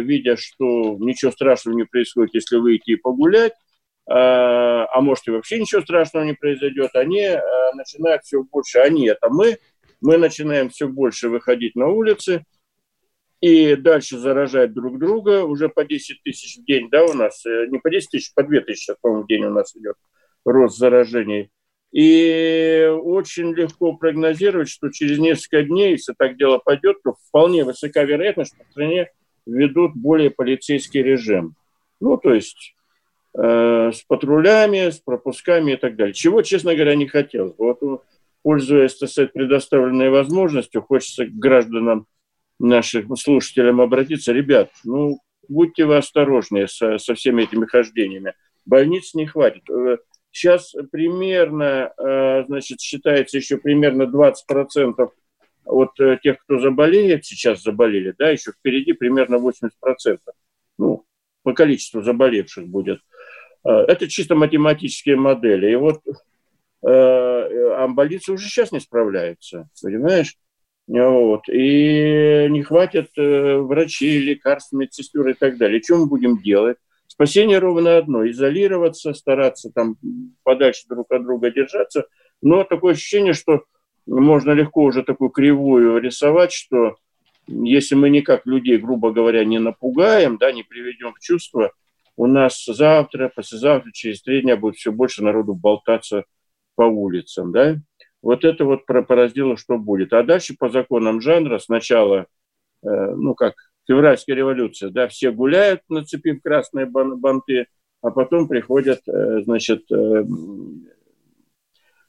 видя, 0.00 0.36
что 0.36 0.96
ничего 0.98 1.32
страшного 1.32 1.74
не 1.74 1.84
происходит, 1.84 2.34
если 2.34 2.56
выйти 2.56 2.90
и 2.90 2.96
погулять, 2.96 3.54
а, 4.06 4.86
а 4.92 5.00
может 5.00 5.26
и 5.28 5.30
вообще 5.30 5.58
ничего 5.58 5.80
страшного 5.80 6.24
не 6.24 6.34
произойдет, 6.34 6.94
они 6.94 7.24
а, 7.24 7.40
начинают 7.74 8.22
все 8.22 8.42
больше, 8.42 8.80
они 8.80 9.06
это 9.06 9.30
мы, 9.30 9.56
мы 10.02 10.18
начинаем 10.18 10.68
все 10.68 10.88
больше 10.88 11.28
выходить 11.28 11.74
на 11.74 11.88
улицы, 11.88 12.44
и 13.42 13.74
дальше 13.74 14.18
заражать 14.18 14.72
друг 14.72 15.00
друга, 15.00 15.44
уже 15.44 15.68
по 15.68 15.84
10 15.84 16.22
тысяч 16.22 16.58
в 16.58 16.64
день, 16.64 16.88
да, 16.90 17.04
у 17.04 17.12
нас, 17.12 17.44
э, 17.44 17.66
не 17.66 17.80
по 17.80 17.90
10 17.90 18.10
тысяч, 18.10 18.32
по 18.34 18.44
2 18.44 18.60
тысячи, 18.60 18.94
по-моему, 19.02 19.24
в 19.24 19.26
день 19.26 19.44
у 19.44 19.50
нас 19.50 19.74
идет 19.74 19.96
рост 20.44 20.78
заражений. 20.78 21.50
И 21.90 22.88
очень 23.02 23.52
легко 23.52 23.94
прогнозировать, 23.94 24.68
что 24.68 24.90
через 24.90 25.18
несколько 25.18 25.64
дней, 25.64 25.90
если 25.90 26.14
так 26.16 26.38
дело 26.38 26.58
пойдет, 26.58 27.02
то 27.02 27.14
вполне 27.14 27.64
высока 27.64 28.04
вероятность, 28.04 28.54
что 28.54 28.64
в 28.64 28.70
стране 28.70 29.10
ведут 29.44 29.96
более 29.96 30.30
полицейский 30.30 31.02
режим. 31.02 31.56
Ну, 32.00 32.18
то 32.18 32.32
есть 32.32 32.76
э, 33.36 33.90
с 33.92 34.04
патрулями, 34.04 34.88
с 34.88 35.00
пропусками 35.00 35.72
и 35.72 35.76
так 35.76 35.96
далее. 35.96 36.14
Чего, 36.14 36.42
честно 36.42 36.76
говоря, 36.76 36.94
не 36.94 37.08
хотелось. 37.08 37.54
Вот, 37.58 37.80
пользуясь, 38.42 38.94
так 38.94 39.08
сказать, 39.08 39.32
предоставленной 39.32 40.10
возможностью, 40.10 40.80
хочется 40.82 41.26
гражданам 41.26 42.06
нашим 42.62 43.16
слушателям 43.16 43.80
обратиться. 43.80 44.32
Ребят, 44.32 44.70
ну, 44.84 45.18
будьте 45.48 45.84
вы 45.84 45.96
осторожнее 45.96 46.68
со, 46.68 46.98
со 46.98 47.14
всеми 47.14 47.42
этими 47.42 47.66
хождениями. 47.66 48.34
Больниц 48.64 49.14
не 49.14 49.26
хватит. 49.26 49.68
Э, 49.68 49.98
сейчас 50.30 50.74
примерно, 50.90 51.92
э, 51.98 52.44
значит, 52.46 52.80
считается 52.80 53.36
еще 53.36 53.58
примерно 53.58 54.04
20% 54.04 55.10
от 55.64 56.00
э, 56.00 56.18
тех, 56.22 56.38
кто 56.44 56.60
заболеет, 56.60 57.24
сейчас 57.24 57.62
заболели, 57.62 58.14
да, 58.18 58.30
еще 58.30 58.52
впереди 58.52 58.92
примерно 58.92 59.36
80%. 59.36 59.70
Ну, 60.78 61.04
по 61.42 61.52
количеству 61.52 62.02
заболевших 62.02 62.66
будет. 62.68 63.00
Это 63.64 64.08
чисто 64.08 64.34
математические 64.34 65.16
модели. 65.16 65.70
И 65.70 65.76
вот 65.76 66.00
а 66.84 67.86
больницы 67.88 68.32
уже 68.32 68.48
сейчас 68.48 68.72
не 68.72 68.80
справляются, 68.80 69.68
понимаешь? 69.80 70.36
Вот. 70.88 71.48
И 71.48 72.48
не 72.50 72.62
хватит 72.62 73.10
э, 73.16 73.56
врачей, 73.56 74.18
лекарств, 74.18 74.72
медсестер 74.72 75.28
и 75.28 75.34
так 75.34 75.56
далее. 75.56 75.82
Что 75.82 75.98
мы 75.98 76.06
будем 76.06 76.42
делать? 76.42 76.76
Спасение 77.06 77.58
ровно 77.58 77.98
одно. 77.98 78.28
Изолироваться, 78.28 79.14
стараться 79.14 79.70
там 79.70 79.96
подальше 80.42 80.86
друг 80.88 81.10
от 81.12 81.22
друга 81.22 81.50
держаться. 81.50 82.06
Но 82.40 82.64
такое 82.64 82.94
ощущение, 82.94 83.32
что 83.32 83.64
можно 84.06 84.52
легко 84.52 84.82
уже 84.82 85.02
такую 85.02 85.30
кривую 85.30 86.00
рисовать, 86.00 86.52
что 86.52 86.96
если 87.46 87.94
мы 87.94 88.10
никак 88.10 88.46
людей, 88.46 88.78
грубо 88.78 89.12
говоря, 89.12 89.44
не 89.44 89.58
напугаем, 89.58 90.38
да, 90.38 90.52
не 90.52 90.62
приведем 90.62 91.12
в 91.14 91.20
чувство, 91.20 91.72
у 92.16 92.26
нас 92.26 92.64
завтра, 92.66 93.32
послезавтра, 93.34 93.90
через 93.92 94.22
три 94.22 94.42
дня 94.42 94.56
будет 94.56 94.76
все 94.76 94.92
больше 94.92 95.22
народу 95.22 95.54
болтаться 95.54 96.24
по 96.74 96.82
улицам, 96.82 97.52
да, 97.52 97.76
вот 98.22 98.44
это 98.44 98.64
вот 98.64 98.86
поразило, 98.86 99.56
что 99.56 99.76
будет. 99.78 100.12
А 100.12 100.22
дальше 100.22 100.54
по 100.58 100.70
законам 100.70 101.20
жанра 101.20 101.58
сначала, 101.58 102.26
э, 102.82 102.88
ну 102.88 103.34
как, 103.34 103.54
февральская 103.86 104.36
революция, 104.36 104.90
да, 104.90 105.08
все 105.08 105.32
гуляют, 105.32 105.80
нацепив 105.88 106.40
красные 106.42 106.86
банты, 106.86 107.66
а 108.00 108.10
потом 108.10 108.48
приходят, 108.48 109.00
э, 109.06 109.42
значит, 109.42 109.90
э, 109.90 110.24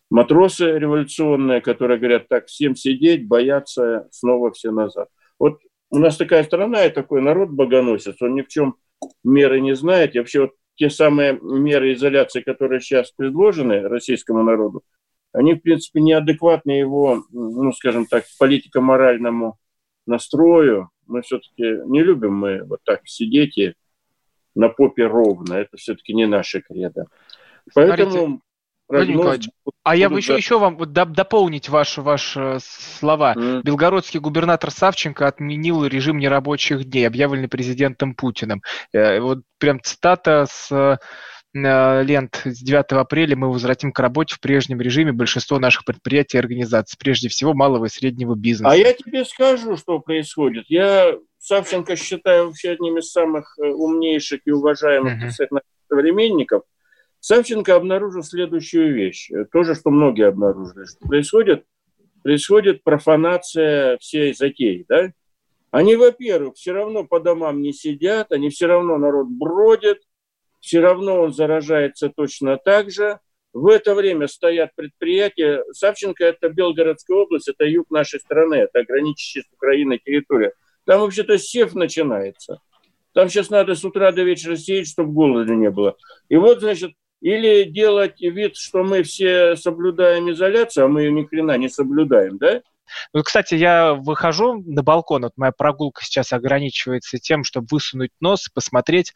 матросы 0.09 0.77
революционные, 0.77 1.61
которые 1.61 1.99
говорят, 1.99 2.27
так, 2.27 2.45
всем 2.45 2.75
сидеть, 2.75 3.27
бояться, 3.27 4.07
снова 4.11 4.51
все 4.51 4.71
назад. 4.71 5.09
Вот 5.39 5.59
у 5.89 5.97
нас 5.97 6.17
такая 6.17 6.43
страна 6.43 6.85
и 6.85 6.91
такой 6.91 7.21
народ 7.21 7.49
богоносец, 7.49 8.21
он 8.21 8.35
ни 8.35 8.41
в 8.41 8.47
чем 8.47 8.75
меры 9.23 9.61
не 9.61 9.75
знает. 9.75 10.15
И 10.15 10.19
вообще 10.19 10.41
вот 10.41 10.51
те 10.75 10.89
самые 10.89 11.39
меры 11.41 11.93
изоляции, 11.93 12.41
которые 12.41 12.81
сейчас 12.81 13.11
предложены 13.11 13.81
российскому 13.81 14.43
народу, 14.43 14.83
они, 15.33 15.55
в 15.55 15.61
принципе, 15.61 15.99
неадекватны 15.99 16.71
его, 16.71 17.23
ну, 17.31 17.71
скажем 17.73 18.05
так, 18.05 18.23
политико-моральному 18.39 19.57
настрою. 20.05 20.89
Мы 21.07 21.21
все-таки 21.21 21.63
не 21.85 22.01
любим 22.03 22.35
мы 22.35 22.63
вот 22.63 22.79
так 22.83 23.01
сидеть 23.05 23.57
и 23.57 23.73
на 24.55 24.69
попе 24.69 25.07
ровно. 25.07 25.55
Это 25.55 25.77
все-таки 25.77 26.13
не 26.13 26.27
наше 26.27 26.61
кредо. 26.61 27.05
Поэтому 27.73 28.41
прогноз... 28.87 29.49
А 29.83 29.95
я 29.95 30.09
бы 30.09 30.19
еще, 30.19 30.35
еще 30.35 30.59
вам 30.59 30.77
дополнить 30.77 31.67
ваши, 31.67 32.01
ваши 32.01 32.57
слова. 32.61 33.33
Mm. 33.35 33.63
Белгородский 33.63 34.19
губернатор 34.19 34.71
Савченко 34.71 35.27
отменил 35.27 35.85
режим 35.85 36.19
нерабочих 36.19 36.85
дней, 36.85 37.07
объявленный 37.07 37.49
президентом 37.49 38.13
Путиным. 38.13 38.61
Э, 38.93 39.19
вот 39.19 39.39
прям 39.57 39.81
цитата 39.81 40.45
с 40.47 40.71
Э, 40.71 40.97
лент 41.53 42.41
с 42.45 42.59
9 42.59 42.85
апреля 42.93 43.35
мы 43.35 43.51
возвратим 43.51 43.91
к 43.91 43.99
работе 43.99 44.35
в 44.35 44.39
прежнем 44.39 44.81
режиме 44.81 45.11
большинство 45.11 45.59
наших 45.59 45.85
предприятий 45.85 46.37
и 46.37 46.39
организаций, 46.39 46.97
прежде 46.99 47.29
всего 47.29 47.53
малого 47.53 47.85
и 47.85 47.89
среднего 47.89 48.35
бизнеса. 48.35 48.71
А 48.71 48.75
я 48.75 48.93
тебе 48.93 49.23
скажу, 49.23 49.77
что 49.77 49.99
происходит. 49.99 50.65
Я 50.67 51.15
Савченко 51.37 51.95
считаю 51.95 52.47
вообще 52.47 52.71
одним 52.71 52.97
из 52.97 53.11
самых 53.11 53.57
э, 53.59 53.67
умнейших 53.67 54.41
и 54.45 54.51
уважаемых 54.51 55.25
uh-huh. 55.25 55.59
современников. 55.89 56.63
Савченко 57.19 57.75
обнаружил 57.75 58.23
следующую 58.23 58.93
вещь, 58.93 59.29
э, 59.29 59.45
тоже, 59.51 59.75
что 59.75 59.91
многие 59.91 60.27
обнаружили, 60.27 60.85
что 60.85 61.07
происходит, 61.07 61.65
происходит 62.23 62.83
профанация 62.83 63.97
всей 63.97 64.33
затеи, 64.33 64.85
да? 64.87 65.11
Они, 65.69 65.95
во-первых, 65.95 66.55
все 66.55 66.71
равно 66.71 67.03
по 67.03 67.19
домам 67.19 67.61
не 67.61 67.73
сидят, 67.73 68.31
они 68.31 68.49
все 68.49 68.67
равно 68.67 68.97
народ 68.97 69.27
бродит, 69.27 70.03
все 70.63 70.79
равно 70.79 71.21
он 71.23 71.33
заражается 71.33 72.09
точно 72.09 72.57
так 72.57 72.89
же. 72.89 73.19
В 73.51 73.67
это 73.67 73.93
время 73.93 74.29
стоят 74.29 74.71
предприятия. 74.75 75.61
Савченко– 75.73 76.23
это 76.25 76.47
Белгородская 76.47 77.17
область, 77.17 77.49
это 77.49 77.65
юг 77.65 77.91
нашей 77.91 78.21
страны, 78.21 78.55
это 78.55 78.81
граничащая 78.85 79.43
с 79.43 79.53
Украиной 79.53 79.99
территория. 79.99 80.53
Там 80.85 81.01
вообще-то 81.01 81.37
сев 81.37 81.75
начинается. 81.75 82.61
Там 83.13 83.27
сейчас 83.27 83.49
надо 83.49 83.75
с 83.75 83.83
утра 83.83 84.13
до 84.13 84.23
вечера 84.23 84.55
сидеть, 84.55 84.87
чтобы 84.87 85.11
голода 85.11 85.53
не 85.53 85.69
было. 85.69 85.97
И 86.29 86.37
вот, 86.37 86.61
значит, 86.61 86.93
или 87.19 87.65
делать 87.65 88.21
вид, 88.21 88.55
что 88.55 88.85
мы 88.85 89.03
все 89.03 89.57
соблюдаем 89.57 90.31
изоляцию, 90.31 90.85
а 90.85 90.87
мы 90.87 91.01
ее 91.01 91.11
ни 91.11 91.25
хрена 91.25 91.57
не 91.57 91.67
соблюдаем, 91.67 92.37
да? 92.37 92.61
Ну, 93.13 93.23
кстати, 93.23 93.55
я 93.55 93.93
выхожу 93.93 94.61
на 94.65 94.83
балкон, 94.83 95.23
вот 95.23 95.33
моя 95.35 95.51
прогулка 95.51 96.03
сейчас 96.03 96.33
ограничивается 96.33 97.17
тем, 97.17 97.43
чтобы 97.43 97.67
высунуть 97.71 98.11
нос 98.19 98.47
и 98.47 98.51
посмотреть, 98.53 99.13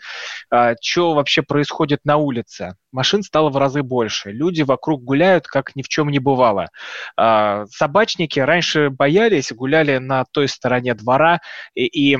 а, 0.50 0.76
что 0.82 1.14
вообще 1.14 1.42
происходит 1.42 2.02
на 2.06 2.18
улице. 2.18 2.76
Машин 2.92 3.24
стало 3.24 3.50
в 3.50 3.58
разы 3.58 3.84
больше. 3.84 4.32
Люди 4.32 4.62
вокруг 4.62 5.04
гуляют, 5.04 5.48
как 5.48 5.76
ни 5.76 5.82
в 5.82 5.88
чем 5.88 6.10
не 6.10 6.20
бывало. 6.20 6.70
А, 7.16 7.66
собачники 7.68 8.40
раньше 8.40 8.90
боялись, 8.90 9.52
гуляли 9.52 9.98
на 9.98 10.26
той 10.26 10.48
стороне 10.48 10.94
двора, 10.94 11.40
и, 11.76 11.86
и 11.86 12.18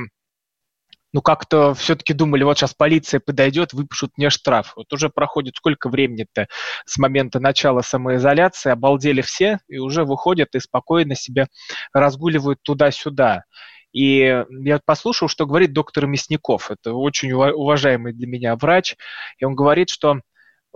ну, 1.12 1.22
как-то 1.22 1.74
все-таки 1.74 2.12
думали, 2.12 2.44
вот 2.44 2.58
сейчас 2.58 2.74
полиция 2.74 3.20
подойдет, 3.20 3.72
выпишут 3.72 4.12
мне 4.16 4.30
штраф. 4.30 4.74
Вот 4.76 4.92
уже 4.92 5.08
проходит 5.08 5.56
сколько 5.56 5.88
времени-то 5.88 6.48
с 6.84 6.98
момента 6.98 7.40
начала 7.40 7.80
самоизоляции, 7.80 8.70
обалдели 8.70 9.22
все 9.22 9.58
и 9.68 9.78
уже 9.78 10.04
выходят 10.04 10.54
и 10.54 10.60
спокойно 10.60 11.14
себе 11.14 11.48
разгуливают 11.92 12.60
туда-сюда. 12.62 13.44
И 13.92 14.44
я 14.50 14.80
послушал, 14.84 15.28
что 15.28 15.46
говорит 15.46 15.72
доктор 15.72 16.06
Мясников. 16.06 16.70
Это 16.70 16.92
очень 16.92 17.32
уважаемый 17.32 18.12
для 18.12 18.26
меня 18.26 18.54
врач. 18.54 18.96
И 19.38 19.44
он 19.44 19.54
говорит, 19.54 19.88
что 19.88 20.20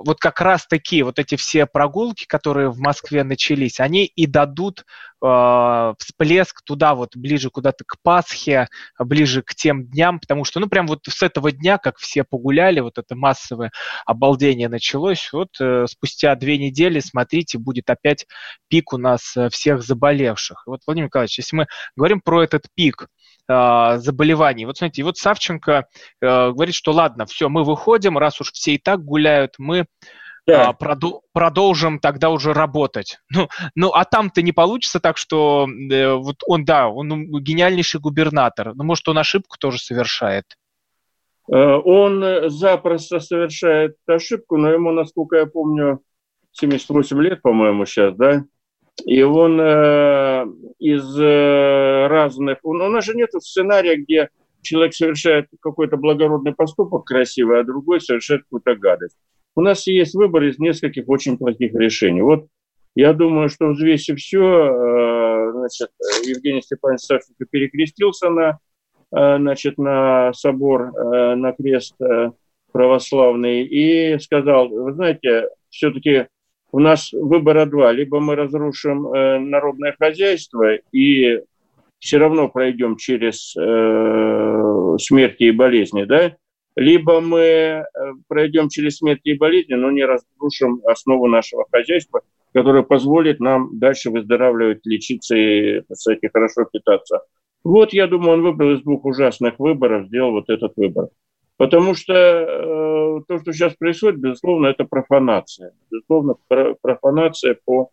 вот 0.04 0.18
как 0.18 0.40
раз 0.40 0.66
такие 0.66 1.04
вот 1.04 1.18
эти 1.18 1.36
все 1.36 1.66
прогулки, 1.66 2.26
которые 2.26 2.70
в 2.70 2.78
Москве 2.78 3.24
начались, 3.24 3.80
они 3.80 4.04
и 4.04 4.26
дадут 4.26 4.84
э, 5.24 5.94
всплеск 5.98 6.62
туда 6.64 6.94
вот 6.94 7.16
ближе 7.16 7.50
куда-то 7.50 7.84
к 7.86 7.96
Пасхе, 8.02 8.68
ближе 8.98 9.42
к 9.42 9.54
тем 9.54 9.86
дням, 9.86 10.20
потому 10.20 10.44
что, 10.44 10.60
ну, 10.60 10.68
прям 10.68 10.86
вот 10.86 11.00
с 11.08 11.22
этого 11.22 11.52
дня, 11.52 11.78
как 11.78 11.98
все 11.98 12.24
погуляли, 12.24 12.80
вот 12.80 12.98
это 12.98 13.14
массовое 13.14 13.72
обалдение 14.06 14.68
началось, 14.68 15.30
вот 15.32 15.50
э, 15.60 15.86
спустя 15.88 16.34
две 16.34 16.58
недели, 16.58 17.00
смотрите, 17.00 17.58
будет 17.58 17.90
опять 17.90 18.26
пик 18.68 18.92
у 18.92 18.98
нас 18.98 19.36
э, 19.36 19.48
всех 19.50 19.82
заболевших. 19.82 20.64
вот, 20.66 20.80
Владимир 20.86 21.06
Николаевич, 21.06 21.38
если 21.38 21.56
мы 21.56 21.66
говорим 21.96 22.20
про 22.20 22.42
этот 22.42 22.66
пик, 22.74 23.08
э, 23.48 23.98
заболеваний. 23.98 24.66
Вот 24.66 24.78
смотрите, 24.78 25.02
вот 25.02 25.18
Савченко 25.18 25.86
э, 26.20 26.50
говорит, 26.50 26.74
что 26.74 26.92
ладно, 26.92 27.26
все, 27.26 27.48
мы 27.48 27.64
выходим, 27.64 28.18
раз 28.18 28.40
уж 28.40 28.52
все 28.52 28.74
и 28.74 28.78
так 28.78 29.04
гуляют, 29.04 29.54
мы 29.58 29.86
да. 30.46 30.68
а, 30.68 30.72
проду- 30.72 31.22
продолжим 31.32 31.98
тогда 31.98 32.30
уже 32.30 32.52
работать. 32.52 33.18
Ну, 33.34 33.48
ну 33.74 33.90
а 33.90 34.04
там-то 34.04 34.42
не 34.42 34.52
получится 34.52 35.00
так, 35.00 35.16
что 35.16 35.66
э, 35.68 36.14
вот 36.14 36.36
он, 36.46 36.64
да, 36.64 36.88
он 36.88 37.08
гениальнейший 37.40 38.00
губернатор, 38.00 38.74
но 38.74 38.84
может 38.84 39.08
он 39.08 39.18
ошибку 39.18 39.56
тоже 39.58 39.78
совершает. 39.78 40.44
Э, 41.50 41.54
он 41.56 42.50
запросто 42.50 43.20
совершает 43.20 43.96
ошибку, 44.06 44.56
но 44.56 44.70
ему, 44.70 44.92
насколько 44.92 45.36
я 45.36 45.46
помню, 45.46 46.00
78 46.52 47.20
лет, 47.22 47.42
по-моему, 47.42 47.86
сейчас, 47.86 48.14
да? 48.16 48.44
И 49.04 49.22
он 49.22 49.60
э, 49.60 50.46
из 50.78 51.18
э, 51.18 52.06
разных... 52.08 52.58
У 52.62 52.74
нас 52.74 53.04
же 53.04 53.14
нет 53.14 53.30
сценария, 53.40 53.96
где 53.96 54.28
человек 54.60 54.94
совершает 54.94 55.46
какой-то 55.60 55.96
благородный 55.96 56.54
поступок 56.54 57.04
красивый, 57.04 57.60
а 57.60 57.64
другой 57.64 58.00
совершает 58.00 58.42
какую-то 58.42 58.76
гадость. 58.76 59.16
У 59.54 59.60
нас 59.60 59.86
есть 59.86 60.14
выбор 60.14 60.44
из 60.44 60.58
нескольких 60.58 61.08
очень 61.08 61.36
плохих 61.36 61.74
решений. 61.74 62.22
Вот 62.22 62.46
я 62.94 63.12
думаю, 63.12 63.48
что 63.48 63.68
взвесив 63.68 64.18
все, 64.18 64.40
э, 64.40 65.52
значит, 65.52 65.90
Евгений 66.24 66.62
Степанович 66.62 67.00
Савченко 67.00 67.46
перекрестился 67.50 68.28
на, 68.28 68.58
э, 69.14 69.36
значит, 69.38 69.78
на 69.78 70.32
собор, 70.34 70.92
э, 70.94 71.34
на 71.34 71.52
крест 71.52 71.94
православный 72.72 73.64
и 73.64 74.18
сказал, 74.18 74.68
вы 74.68 74.92
знаете, 74.94 75.48
все-таки 75.68 76.26
у 76.72 76.80
нас 76.80 77.12
выбора 77.12 77.66
два. 77.66 77.92
Либо 77.92 78.18
мы 78.18 78.34
разрушим 78.34 79.02
народное 79.50 79.94
хозяйство 79.98 80.74
и 80.92 81.40
все 81.98 82.18
равно 82.18 82.48
пройдем 82.48 82.96
через 82.96 83.54
смерти 85.00 85.44
и 85.44 85.50
болезни, 85.52 86.04
да, 86.04 86.36
либо 86.74 87.20
мы 87.20 87.40
э, 87.40 87.84
пройдем 88.28 88.68
через 88.68 88.96
смерть 88.98 89.20
и 89.24 89.34
болезни, 89.34 89.74
но 89.74 89.90
не 89.90 90.04
разрушим 90.04 90.80
основу 90.86 91.26
нашего 91.26 91.66
хозяйства, 91.70 92.22
которое 92.54 92.82
позволит 92.82 93.40
нам 93.40 93.78
дальше 93.78 94.10
выздоравливать, 94.10 94.84
лечиться 94.86 95.36
и, 95.36 95.82
кстати, 95.90 96.30
хорошо 96.32 96.64
питаться. 96.64 97.20
Вот, 97.62 97.92
я 97.92 98.06
думаю, 98.06 98.34
он 98.34 98.42
выбрал 98.42 98.72
из 98.72 98.82
двух 98.82 99.04
ужасных 99.04 99.58
выборов, 99.58 100.06
сделал 100.06 100.32
вот 100.32 100.48
этот 100.48 100.72
выбор. 100.76 101.08
Потому 101.62 101.94
что 101.94 102.12
э, 102.12 103.20
то, 103.28 103.38
что 103.38 103.52
сейчас 103.52 103.74
происходит, 103.74 104.18
безусловно, 104.18 104.66
это 104.66 104.82
профанация. 104.82 105.70
Безусловно, 105.92 106.34
профанация 106.82 107.56
по, 107.64 107.90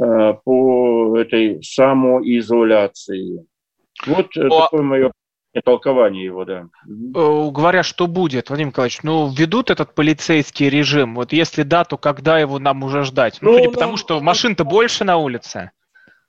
э, 0.00 0.34
по 0.44 1.18
этой 1.18 1.60
самоизоляции. 1.60 3.44
Вот 4.06 4.28
О... 4.36 4.48
такое 4.48 4.82
мое 4.82 5.12
толкование 5.64 6.24
его, 6.24 6.44
да. 6.44 6.68
Э, 6.86 7.50
говоря, 7.50 7.82
что 7.82 8.06
будет, 8.06 8.48
Владимир 8.48 8.68
Николаевич, 8.68 9.02
ну, 9.02 9.28
ведут 9.28 9.72
этот 9.72 9.92
полицейский 9.96 10.68
режим, 10.68 11.16
вот 11.16 11.32
если 11.32 11.64
да, 11.64 11.82
то 11.82 11.98
когда 11.98 12.38
его 12.38 12.60
нам 12.60 12.84
уже 12.84 13.02
ждать? 13.02 13.38
Ну, 13.40 13.48
ну 13.50 13.54
судя 13.54 13.64
нам, 13.64 13.72
потому, 13.72 13.96
что 13.96 14.20
машин-то 14.20 14.62
больше 14.62 15.02
на 15.02 15.16
улице. 15.16 15.72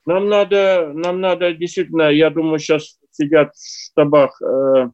Нам 0.07 0.29
надо, 0.29 0.89
нам 0.95 1.21
надо 1.21 1.53
действительно, 1.53 2.09
я 2.09 2.31
думаю, 2.31 2.57
сейчас 2.57 2.97
сидят 3.11 3.53
в 3.53 3.91
штабах, 3.91 4.41
э, 4.41 4.45
э, 4.45 4.89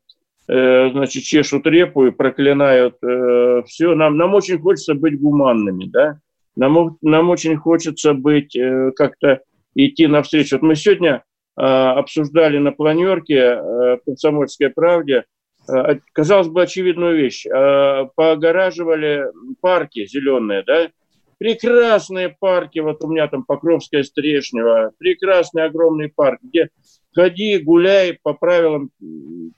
значит, 0.47 1.23
чешут 1.23 1.65
репу 1.67 2.05
и 2.05 2.11
проклинают 2.11 2.95
э, 3.03 3.63
все. 3.67 3.95
Нам, 3.95 4.17
нам 4.17 4.33
очень 4.33 4.59
хочется 4.59 4.93
быть 4.93 5.19
гуманными, 5.19 5.85
да? 5.85 6.19
Нам, 6.55 6.97
нам 7.01 7.29
очень 7.29 7.57
хочется 7.57 8.13
быть, 8.13 8.55
э, 8.55 8.91
как-то 8.95 9.41
идти 9.75 10.07
навстречу. 10.07 10.55
Вот 10.55 10.63
мы 10.63 10.75
сегодня 10.75 11.23
Э, 11.59 11.93
обсуждали 11.97 12.59
на 12.59 12.71
планерке 12.71 13.35
э, 13.35 13.97
«Комсомольской 14.05 14.69
правде», 14.69 15.25
э, 15.67 15.95
казалось 16.13 16.49
бы, 16.49 16.61
очевидную 16.61 17.17
вещь. 17.17 17.45
Погораживали 18.15 19.25
парки 19.59 20.05
зеленые, 20.05 20.63
да? 20.63 20.89
Прекрасные 21.37 22.35
парки, 22.39 22.79
вот 22.79 23.03
у 23.03 23.07
меня 23.07 23.27
там 23.27 23.43
Покровская 23.43 24.03
Стрешнева, 24.03 24.93
прекрасный 24.97 25.65
огромный 25.65 26.09
парк, 26.09 26.39
где 26.41 26.69
ходи, 27.13 27.59
гуляй 27.59 28.17
по 28.21 28.33
правилам 28.33 28.89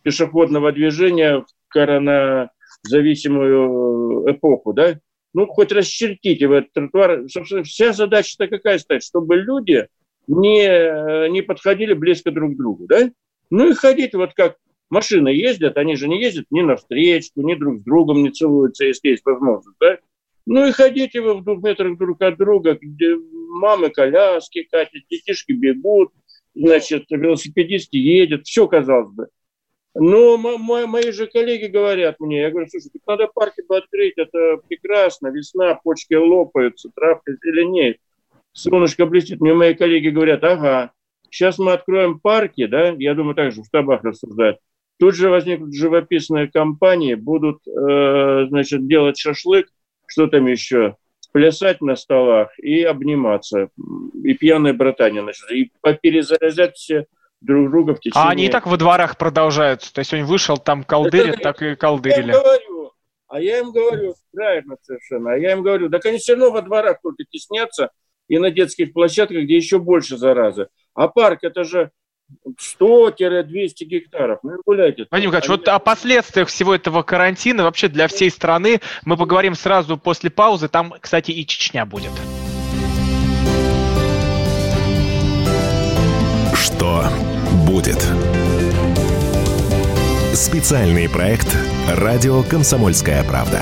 пешеходного 0.01 0.73
движения 0.73 1.39
в 1.39 1.45
коронавизависимую 1.69 4.31
эпоху, 4.31 4.73
да? 4.73 4.99
Ну, 5.33 5.45
хоть 5.45 5.71
расчертите 5.71 6.47
в 6.47 6.53
этот 6.53 6.73
тротуар. 6.73 7.29
Собственно, 7.29 7.63
вся 7.63 7.93
задача-то 7.93 8.47
какая 8.47 8.79
стоит? 8.79 9.03
Чтобы 9.03 9.37
люди 9.37 9.87
не, 10.27 10.63
э, 10.63 11.27
не 11.29 11.41
подходили 11.41 11.93
близко 11.93 12.31
друг 12.31 12.53
к 12.53 12.57
другу, 12.57 12.87
да? 12.87 13.11
Ну 13.49 13.69
и 13.69 13.73
ходить 13.73 14.13
вот 14.15 14.33
как 14.33 14.57
машины 14.89 15.29
ездят, 15.29 15.77
они 15.77 15.95
же 15.95 16.07
не 16.07 16.21
ездят 16.21 16.45
ни 16.49 16.61
на 16.61 16.75
встречку, 16.75 17.41
ни 17.41 17.55
друг 17.55 17.79
с 17.79 17.83
другом 17.83 18.23
не 18.23 18.31
целуются, 18.31 18.85
если 18.85 19.09
есть 19.09 19.25
возможность, 19.25 19.77
да? 19.79 19.97
Ну 20.51 20.65
и 20.65 20.71
ходите 20.71 21.21
вы 21.21 21.35
в 21.35 21.43
двух 21.43 21.61
метрах 21.61 21.95
друг 21.99 22.19
от 22.23 22.35
друга, 22.37 22.75
где 22.81 23.15
мамы 23.15 23.91
коляски 23.91 24.63
катят, 24.63 25.03
детишки 25.07 25.51
бегут, 25.51 26.11
значит, 26.55 27.05
велосипедисты 27.11 27.99
едет, 27.99 28.47
все 28.47 28.67
казалось 28.67 29.13
бы. 29.13 29.27
Но 29.93 30.37
мои 30.37 31.11
же 31.11 31.27
коллеги 31.27 31.65
говорят 31.65 32.19
мне, 32.19 32.41
я 32.41 32.49
говорю, 32.49 32.67
слушай, 32.67 32.89
тут 32.91 33.03
надо 33.05 33.27
парки 33.27 33.61
бы 33.67 33.77
открыть, 33.77 34.15
это 34.17 34.57
прекрасно, 34.67 35.27
весна, 35.27 35.75
почки 35.83 36.15
лопаются, 36.15 36.89
травка 36.95 37.31
зеленеет 37.43 37.97
солнышко 38.53 39.05
блестит. 39.05 39.41
Мне 39.41 39.53
мои 39.53 39.75
коллеги 39.75 40.09
говорят, 40.09 40.43
ага, 40.43 40.93
сейчас 41.29 41.59
мы 41.59 41.73
откроем 41.73 42.19
парки, 42.19 42.65
да, 42.65 42.95
я 42.97 43.13
думаю, 43.13 43.35
также 43.35 43.61
в 43.61 43.65
штабах 43.65 44.03
рассуждают. 44.03 44.57
Тут 44.97 45.15
же 45.15 45.29
возникнут 45.29 45.75
живописные 45.75 46.47
компании, 46.47 47.13
будут, 47.13 47.59
э, 47.67 48.47
значит, 48.49 48.87
делать 48.87 49.19
шашлык, 49.19 49.67
что 50.09 50.27
там 50.27 50.47
еще, 50.47 50.95
плясать 51.31 51.81
на 51.81 51.95
столах 51.95 52.57
и 52.59 52.83
обниматься. 52.83 53.69
И 54.23 54.33
пьяные 54.33 54.73
братания 54.73 55.21
начнут. 55.21 55.51
И 55.51 55.71
поперезаряжать 55.81 56.75
все 56.75 57.05
друг 57.41 57.69
друга 57.69 57.95
в 57.95 57.99
течение... 57.99 58.23
А 58.23 58.29
они 58.29 58.45
и 58.47 58.49
так 58.49 58.67
во 58.67 58.77
дворах 58.77 59.17
продолжаются. 59.17 59.93
То 59.93 59.99
есть 59.99 60.13
он 60.13 60.23
вышел, 60.25 60.57
там 60.57 60.83
колдырит, 60.83 61.35
это, 61.35 61.43
так 61.43 61.61
и 61.61 61.75
колдырили. 61.75 62.31
Я 62.31 62.39
говорю, 62.39 62.91
а 63.27 63.39
я 63.39 63.59
им 63.59 63.71
говорю, 63.71 64.15
правильно 64.33 64.75
совершенно, 64.81 65.33
а 65.33 65.37
я 65.37 65.53
им 65.53 65.61
говорю, 65.61 65.89
да, 65.89 65.99
они 66.03 66.17
все 66.17 66.33
равно 66.33 66.51
во 66.51 66.61
дворах 66.61 66.99
только 67.01 67.23
теснятся, 67.29 67.91
и 68.27 68.37
на 68.37 68.51
детских 68.51 68.93
площадках, 68.93 69.43
где 69.43 69.55
еще 69.55 69.79
больше 69.79 70.17
заразы. 70.17 70.67
А 70.93 71.07
парк 71.07 71.39
это 71.43 71.63
же 71.63 71.91
100-200 72.81 73.85
гектаров. 73.85 74.39
Ну, 74.43 74.51
гуляйте. 74.65 75.07
Вадим 75.09 75.27
Николаевич, 75.27 75.49
вот 75.49 75.67
о 75.67 75.79
последствиях 75.79 76.47
всего 76.47 76.75
этого 76.75 77.03
карантина 77.03 77.63
вообще 77.63 77.87
для 77.87 78.07
всей 78.07 78.29
страны 78.29 78.81
мы 79.05 79.17
поговорим 79.17 79.55
сразу 79.55 79.97
после 79.97 80.29
паузы. 80.29 80.67
Там, 80.67 80.93
кстати, 80.99 81.31
и 81.31 81.45
Чечня 81.45 81.85
будет. 81.85 82.11
Что 86.55 87.05
будет? 87.67 88.05
Специальный 90.33 91.09
проект 91.09 91.47
«Радио 91.87 92.43
Комсомольская 92.43 93.23
правда». 93.23 93.61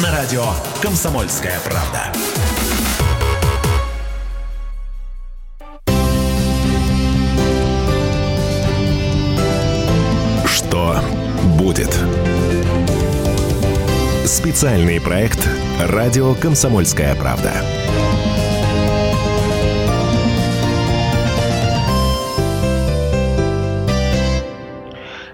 на 0.00 0.10
радио 0.10 0.44
«Комсомольская 0.80 1.60
правда». 1.60 2.12
Что 10.46 10.98
будет? 11.58 11.94
Специальный 14.24 14.98
проект 14.98 15.46
«Радио 15.78 16.34
«Комсомольская 16.34 17.14
правда». 17.16 17.52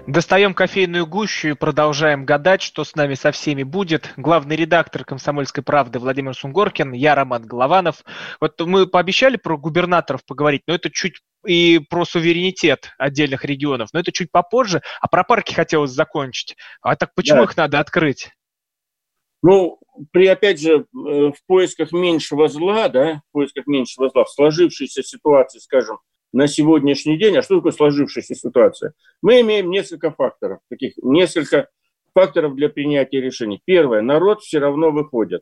Достаем 0.09 0.55
кофейную 0.55 1.05
гущу 1.05 1.49
и 1.49 1.53
продолжаем 1.53 2.25
гадать, 2.25 2.63
что 2.63 2.83
с 2.83 2.95
нами 2.95 3.13
со 3.13 3.31
всеми 3.31 3.61
будет. 3.61 4.11
Главный 4.17 4.55
редактор 4.55 5.05
«Комсомольской 5.05 5.63
правды» 5.63 5.99
Владимир 5.99 6.33
Сунгоркин, 6.33 6.93
я 6.93 7.13
Роман 7.13 7.45
Голованов. 7.45 8.03
Вот 8.41 8.59
мы 8.59 8.87
пообещали 8.87 9.37
про 9.37 9.55
губернаторов 9.55 10.25
поговорить, 10.25 10.63
но 10.65 10.73
это 10.73 10.89
чуть 10.89 11.21
и 11.45 11.79
про 11.91 12.05
суверенитет 12.05 12.89
отдельных 12.97 13.45
регионов, 13.45 13.89
но 13.93 13.99
это 13.99 14.11
чуть 14.11 14.31
попозже. 14.31 14.81
А 14.99 15.07
про 15.07 15.23
парки 15.23 15.53
хотелось 15.53 15.91
закончить. 15.91 16.57
А 16.81 16.95
так 16.95 17.13
почему 17.13 17.41
да. 17.41 17.43
их 17.43 17.55
надо 17.55 17.79
открыть? 17.79 18.31
Ну, 19.43 19.77
при, 20.11 20.25
опять 20.25 20.59
же, 20.59 20.71
э, 20.71 20.85
в 20.91 21.37
поисках 21.45 21.91
меньшего 21.91 22.47
зла, 22.47 22.89
да, 22.89 23.21
в 23.29 23.31
поисках 23.33 23.67
меньшего 23.67 24.09
зла, 24.09 24.23
в 24.23 24.29
сложившейся 24.31 25.03
ситуации, 25.03 25.59
скажем, 25.59 25.99
на 26.31 26.47
сегодняшний 26.47 27.17
день, 27.17 27.37
а 27.37 27.41
что 27.41 27.57
такое 27.57 27.71
сложившаяся 27.71 28.35
ситуация? 28.35 28.93
Мы 29.21 29.41
имеем 29.41 29.69
несколько 29.69 30.11
факторов, 30.11 30.59
таких 30.69 30.93
несколько 31.01 31.69
факторов 32.13 32.55
для 32.55 32.69
принятия 32.69 33.21
решений. 33.21 33.61
Первое, 33.65 34.01
народ 34.01 34.41
все 34.41 34.59
равно 34.59 34.91
выходит. 34.91 35.41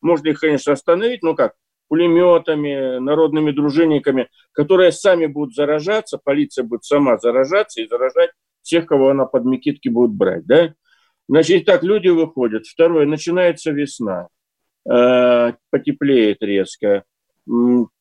Можно 0.00 0.28
их, 0.28 0.40
конечно, 0.40 0.72
остановить, 0.72 1.22
но 1.22 1.34
как? 1.34 1.54
Пулеметами, 1.88 2.98
народными 2.98 3.52
дружинниками, 3.52 4.28
которые 4.52 4.90
сами 4.90 5.26
будут 5.26 5.54
заражаться, 5.54 6.18
полиция 6.18 6.64
будет 6.64 6.84
сама 6.84 7.16
заражаться 7.16 7.80
и 7.80 7.86
заражать 7.86 8.30
тех, 8.62 8.86
кого 8.86 9.10
она 9.10 9.24
под 9.24 9.44
Микитки 9.44 9.88
будет 9.88 10.10
брать. 10.10 10.44
Да? 10.46 10.74
Значит, 11.28 11.64
так, 11.64 11.82
люди 11.82 12.08
выходят. 12.08 12.66
Второе, 12.66 13.06
начинается 13.06 13.70
весна, 13.70 14.28
э, 14.88 15.52
потеплеет 15.70 16.42
резко. 16.42 17.04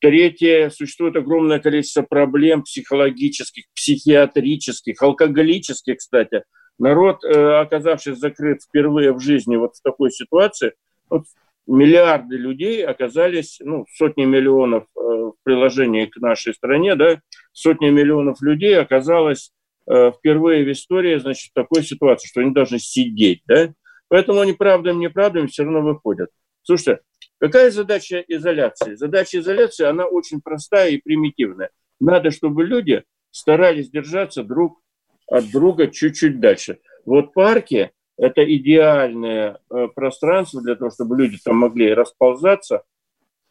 Третье, 0.01 0.69
существует 0.71 1.15
огромное 1.15 1.59
количество 1.59 2.01
проблем 2.01 2.63
психологических, 2.63 3.65
психиатрических, 3.75 5.01
алкоголических, 5.01 5.97
кстати. 5.97 6.43
Народ, 6.79 7.23
э, 7.23 7.59
оказавшись 7.59 8.17
закрыт 8.17 8.63
впервые 8.63 9.13
в 9.13 9.19
жизни 9.19 9.55
вот 9.55 9.75
в 9.75 9.81
такой 9.81 10.11
ситуации, 10.11 10.73
вот 11.09 11.25
миллиарды 11.67 12.37
людей 12.37 12.83
оказались, 12.85 13.59
ну, 13.63 13.85
сотни 13.93 14.25
миллионов 14.25 14.85
э, 14.95 14.99
в 14.99 15.35
приложении 15.43 16.05
к 16.05 16.17
нашей 16.17 16.53
стране, 16.53 16.95
да, 16.95 17.21
сотни 17.53 17.89
миллионов 17.89 18.41
людей 18.41 18.77
оказалось 18.77 19.51
э, 19.87 20.11
впервые 20.11 20.65
в 20.65 20.71
истории, 20.71 21.17
значит, 21.17 21.51
в 21.51 21.53
такой 21.53 21.83
ситуации, 21.83 22.27
что 22.27 22.41
они 22.41 22.51
должны 22.51 22.79
сидеть, 22.79 23.41
да. 23.45 23.73
Поэтому 24.07 24.41
они 24.41 24.53
правдами, 24.53 25.03
неправдами 25.03 25.47
все 25.47 25.63
равно 25.63 25.81
выходят. 25.81 26.29
Слушайте, 26.63 27.01
Какая 27.39 27.69
задача 27.71 28.23
изоляции? 28.27 28.95
Задача 28.95 29.39
изоляции, 29.39 29.85
она 29.85 30.05
очень 30.05 30.41
простая 30.41 30.91
и 30.91 30.97
примитивная. 30.97 31.69
Надо, 31.99 32.31
чтобы 32.31 32.65
люди 32.65 33.03
старались 33.31 33.89
держаться 33.89 34.43
друг 34.43 34.81
от 35.27 35.49
друга 35.51 35.87
чуть-чуть 35.87 36.39
дальше. 36.39 36.79
Вот 37.05 37.33
парки– 37.33 37.91
это 38.17 38.43
идеальное 38.43 39.59
э, 39.69 39.87
пространство 39.93 40.61
для 40.61 40.75
того, 40.75 40.91
чтобы 40.91 41.17
люди 41.17 41.37
там 41.43 41.57
могли 41.57 41.93
расползаться 41.93 42.83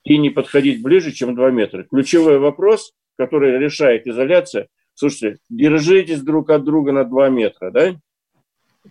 и 0.05 0.19
не 0.19 0.31
подходить 0.31 0.83
ближе, 0.83 1.13
чем 1.13 1.35
2 1.35 1.51
метра. 1.51 1.85
Ключевой 1.85 2.39
вопрос, 2.39 2.93
который 3.17 3.59
решает 3.59 4.07
изоляция, 4.07 4.69
слушайте, 4.95 5.39
держитесь 5.49 6.23
друг 6.23 6.51
от 6.51 6.65
друга 6.65 6.93
на 6.93 7.05
2 7.05 7.29
метра, 7.31 7.71
да? 7.71 7.97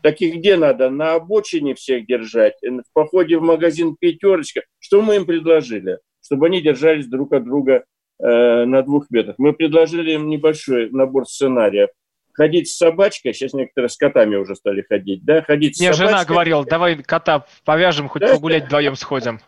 Таких 0.02 0.36
где 0.36 0.56
надо? 0.56 0.90
На 0.90 1.14
обочине 1.14 1.76
всех 1.76 2.08
держать, 2.08 2.56
в 2.62 2.94
походе 2.94 3.38
в 3.38 3.42
магазин 3.42 3.96
«Пятерочка». 4.00 4.62
Что 4.80 5.02
мы 5.02 5.18
им 5.18 5.26
предложили? 5.26 6.00
Чтобы 6.22 6.48
они 6.48 6.62
держались 6.62 7.08
друг 7.08 7.34
от 7.34 7.44
друга 7.44 7.84
э, 8.20 8.66
на 8.66 8.82
двух 8.82 9.12
метрах. 9.12 9.36
Мы 9.38 9.54
предложили 9.54 10.14
им 10.14 10.30
небольшой 10.30 10.90
набор 10.90 11.28
сценариев. 11.28 11.90
Ходить 12.34 12.70
с 12.70 12.78
собачкой, 12.78 13.34
сейчас 13.34 13.54
некоторые 13.54 13.90
с 13.90 13.98
котами 13.98 14.36
уже 14.36 14.56
стали 14.56 14.82
ходить, 14.82 15.24
да, 15.24 15.44
ходить 15.44 15.80
Мне 15.80 15.94
с 15.94 15.96
собачкой. 15.96 16.18
жена 16.18 16.26
говорила, 16.26 16.66
давай 16.66 16.96
кота 17.04 17.46
повяжем, 17.64 18.08
хоть 18.08 18.24
да? 18.24 18.34
погулять 18.34 18.66
вдвоем 18.66 18.96
сходим. 18.96 19.40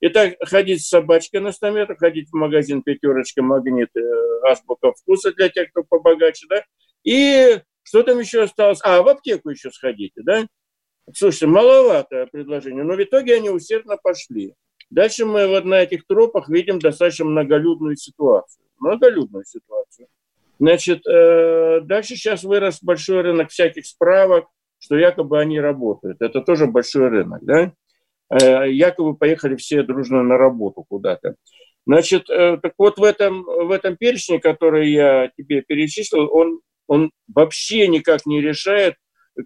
Итак, 0.00 0.34
ходить 0.42 0.84
с 0.84 0.88
собачкой 0.88 1.40
на 1.40 1.50
100 1.50 1.70
метров, 1.70 1.98
ходить 1.98 2.28
в 2.28 2.36
магазин 2.36 2.82
«Пятерочка», 2.82 3.42
«Магнит», 3.42 3.88
э, 3.96 4.00
«Азбука 4.46 4.92
вкуса» 4.92 5.32
для 5.32 5.48
тех, 5.48 5.70
кто 5.70 5.82
побогаче, 5.82 6.46
да, 6.50 6.62
и 7.04 7.58
что 7.84 8.02
там 8.02 8.18
еще 8.18 8.42
осталось? 8.42 8.80
А, 8.82 9.02
в 9.02 9.08
аптеку 9.08 9.50
еще 9.50 9.70
сходите, 9.70 10.22
да? 10.24 10.46
Слушайте, 11.12 11.46
маловато 11.46 12.26
предложение, 12.32 12.82
но 12.82 12.94
в 12.94 13.02
итоге 13.02 13.36
они 13.36 13.50
усердно 13.50 13.96
пошли. 14.02 14.54
Дальше 14.90 15.26
мы 15.26 15.46
вот 15.46 15.64
на 15.64 15.82
этих 15.82 16.06
тропах 16.06 16.48
видим 16.48 16.78
достаточно 16.78 17.26
многолюдную 17.26 17.96
ситуацию. 17.96 18.64
Многолюдную 18.78 19.44
ситуацию. 19.44 20.08
Значит, 20.58 21.06
э, 21.06 21.80
дальше 21.82 22.16
сейчас 22.16 22.42
вырос 22.42 22.82
большой 22.82 23.20
рынок 23.20 23.50
всяких 23.50 23.86
справок, 23.86 24.46
что 24.78 24.96
якобы 24.96 25.38
они 25.40 25.60
работают. 25.60 26.20
Это 26.20 26.40
тоже 26.40 26.66
большой 26.66 27.08
рынок, 27.08 27.44
да? 27.44 27.72
Э, 28.30 28.70
якобы 28.70 29.16
поехали 29.16 29.56
все 29.56 29.82
дружно 29.82 30.22
на 30.22 30.38
работу 30.38 30.84
куда-то. 30.88 31.34
Значит, 31.86 32.30
э, 32.30 32.58
так 32.62 32.72
вот 32.78 32.98
в 32.98 33.02
этом, 33.02 33.42
в 33.44 33.70
этом 33.70 33.96
перечне, 33.96 34.40
который 34.40 34.90
я 34.90 35.30
тебе 35.36 35.60
перечислил, 35.60 36.28
он 36.32 36.60
он 36.86 37.10
вообще 37.32 37.88
никак 37.88 38.26
не 38.26 38.40
решает 38.40 38.94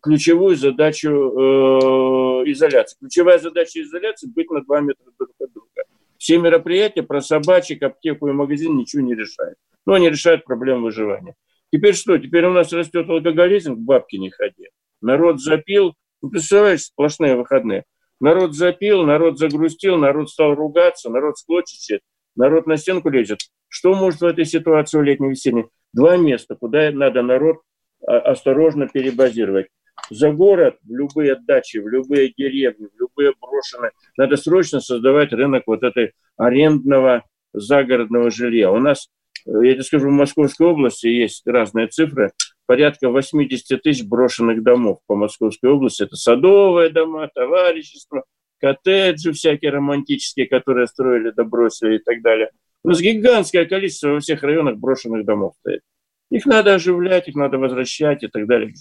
ключевую 0.03 0.57
задачу 0.57 1.09
э, 1.09 2.51
изоляции. 2.51 2.97
Ключевая 3.01 3.39
задача 3.39 3.81
изоляции– 3.83 4.29
быть 4.35 4.51
на 4.51 4.63
2 4.63 4.81
метра 4.81 5.11
друг 5.19 5.31
от 5.41 5.53
друга. 5.53 5.83
Все 6.19 6.39
мероприятия 6.39 7.03
про 7.03 7.21
собачек, 7.21 7.83
аптеку 7.83 8.29
и 8.29 8.33
магазин 8.33 8.77
ничего 8.77 9.03
не 9.03 9.15
решают. 9.15 9.57
Но 9.87 9.95
они 9.95 10.11
решают 10.11 10.45
проблему 10.45 10.85
выживания. 10.85 11.35
Теперь 11.73 11.95
что? 11.95 12.19
Теперь 12.19 12.45
у 12.47 12.53
нас 12.53 12.73
растет 12.73 13.09
алкоголизм, 13.09 13.77
к 13.77 13.79
бабке 13.79 14.19
не 14.19 14.31
ходи. 14.31 14.69
Народ 15.01 15.41
запил, 15.41 15.95
ну, 16.23 16.31
представляешь, 16.31 16.85
сплошные 16.85 17.37
выходные. 17.37 17.85
Народ 18.21 18.55
запил, 18.55 19.05
народ 19.05 19.39
загрустил, 19.39 19.97
народ 19.97 20.29
стал 20.29 20.55
ругаться, 20.55 21.09
народ 21.09 21.39
склочится, 21.39 22.01
народ 22.35 22.67
на 22.67 22.77
стенку 22.77 23.11
лезет. 23.11 23.39
Что 23.69 23.95
может 23.95 24.21
в 24.21 24.25
этой 24.25 24.45
ситуации 24.45 25.01
летней 25.01 25.31
весенней? 25.31 25.67
Два 25.93 26.17
места, 26.17 26.55
куда 26.55 26.91
надо 26.91 27.23
народ 27.23 27.59
а, 28.07 28.19
осторожно 28.19 28.89
перебазировать. 28.89 29.69
За 30.11 30.31
город, 30.33 30.77
в 30.83 30.95
любые 30.95 31.37
дачи, 31.37 31.79
в 31.79 31.89
любые 31.89 32.33
деревни, 32.37 32.87
в 32.87 33.01
любые 33.01 33.33
брошенные, 33.41 33.91
надо 34.17 34.37
срочно 34.37 34.81
создавать 34.81 35.33
рынок 35.33 35.65
вот 35.67 35.83
этой 35.83 36.13
арендного 36.37 37.25
загородного 37.53 38.31
жилья. 38.31 38.71
У 38.71 38.79
нас, 38.79 39.09
я 39.45 39.73
тебе 39.73 39.83
скажу, 39.83 40.09
в 40.09 40.13
Московской 40.13 40.67
области 40.67 41.09
есть 41.09 41.47
разные 41.47 41.89
цифры, 41.89 42.33
порядка 42.67 43.11
80 43.11 43.83
тысяч 43.83 44.05
брошенных 44.05 44.63
домов 44.63 45.01
по 45.07 45.17
Московской 45.17 45.71
области. 45.71 46.05
Это 46.05 46.17
садовые 46.17 46.91
дома, 46.91 47.29
товарищества, 47.35 48.25
коттеджи 48.61 49.33
всякие 49.33 49.73
романтические, 49.73 50.47
которые 50.47 50.87
строили, 50.87 51.31
добросили 51.31 51.97
и 51.97 51.99
так 51.99 52.23
далее– 52.23 52.51
у 52.85 52.89
нас 52.89 53.01
гигантское 53.01 53.67
количество 53.67 54.09
во 54.09 54.21
всех 54.21 54.43
районах 54.43 54.77
брошенных 54.77 55.25
домов 55.25 55.55
стоит. 55.61 55.83
Их 56.31 56.47
надо 56.47 56.75
оживлять, 56.75 57.29
их 57.29 57.35
надо 57.35 57.59
возвращать 57.59 58.23
и 58.23 58.29
так 58.29 58.47
далее. 58.47 58.73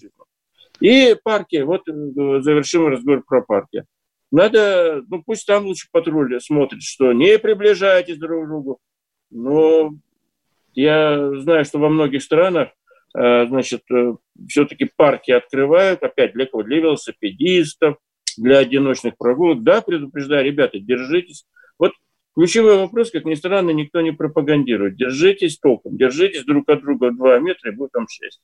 И 0.80 1.16
парки, 1.24 1.58
вот 1.62 1.88
э, 1.88 2.41
завершим 2.41 2.88
разговор 2.88 3.24
про 3.24 3.41
парки. 3.41 3.86
Надо, 4.32 5.04
ну 5.08 5.24
пусть 5.26 5.45
там 5.45 5.66
лучше 5.66 5.88
патруль 5.91 6.39
смотрит, 6.41 6.84
что 6.84 7.14
не 7.14 7.39
приближайтесь 7.39 8.18
друг 8.18 8.45
к 8.45 8.48
другу. 8.48 8.80
Но 9.32 9.93
я 10.74 11.32
знаю, 11.39 11.66
что 11.66 11.80
во 11.80 11.89
многих 11.89 12.22
странах, 12.22 12.70
э, 13.18 13.48
значит, 13.48 13.82
э, 13.91 14.16
все-таки 14.48 14.91
парки 14.95 15.32
открывают, 15.32 16.04
опять 16.04 16.34
для 16.34 16.45
кого? 16.45 16.64
Для 16.64 16.78
велосипедистов, 16.78 17.98
для 18.38 18.60
одиночных 18.60 19.18
прогулок. 19.18 19.64
Да, 19.64 19.82
предупреждаю, 19.82 20.45
ребята, 20.45 20.80
держитесь. 20.80 21.45
Вот 21.80 21.93
Ключевой 22.38 22.77
вопрос, 22.77 23.09
как 23.09 23.25
ни 23.25 23.33
странно, 23.33 23.71
никто 23.71 23.99
не 23.99 24.11
пропагандирует. 24.11 24.95
Держитесь 24.95 25.57
толком, 25.57 25.97
держитесь 25.97 26.45
друг 26.45 26.69
от 26.69 26.81
друга 26.81 27.09
2 27.09 27.39
метра, 27.39 27.71
и 27.71 27.75
будет 27.75 27.89
вам 27.95 28.07
счастье. 28.07 28.43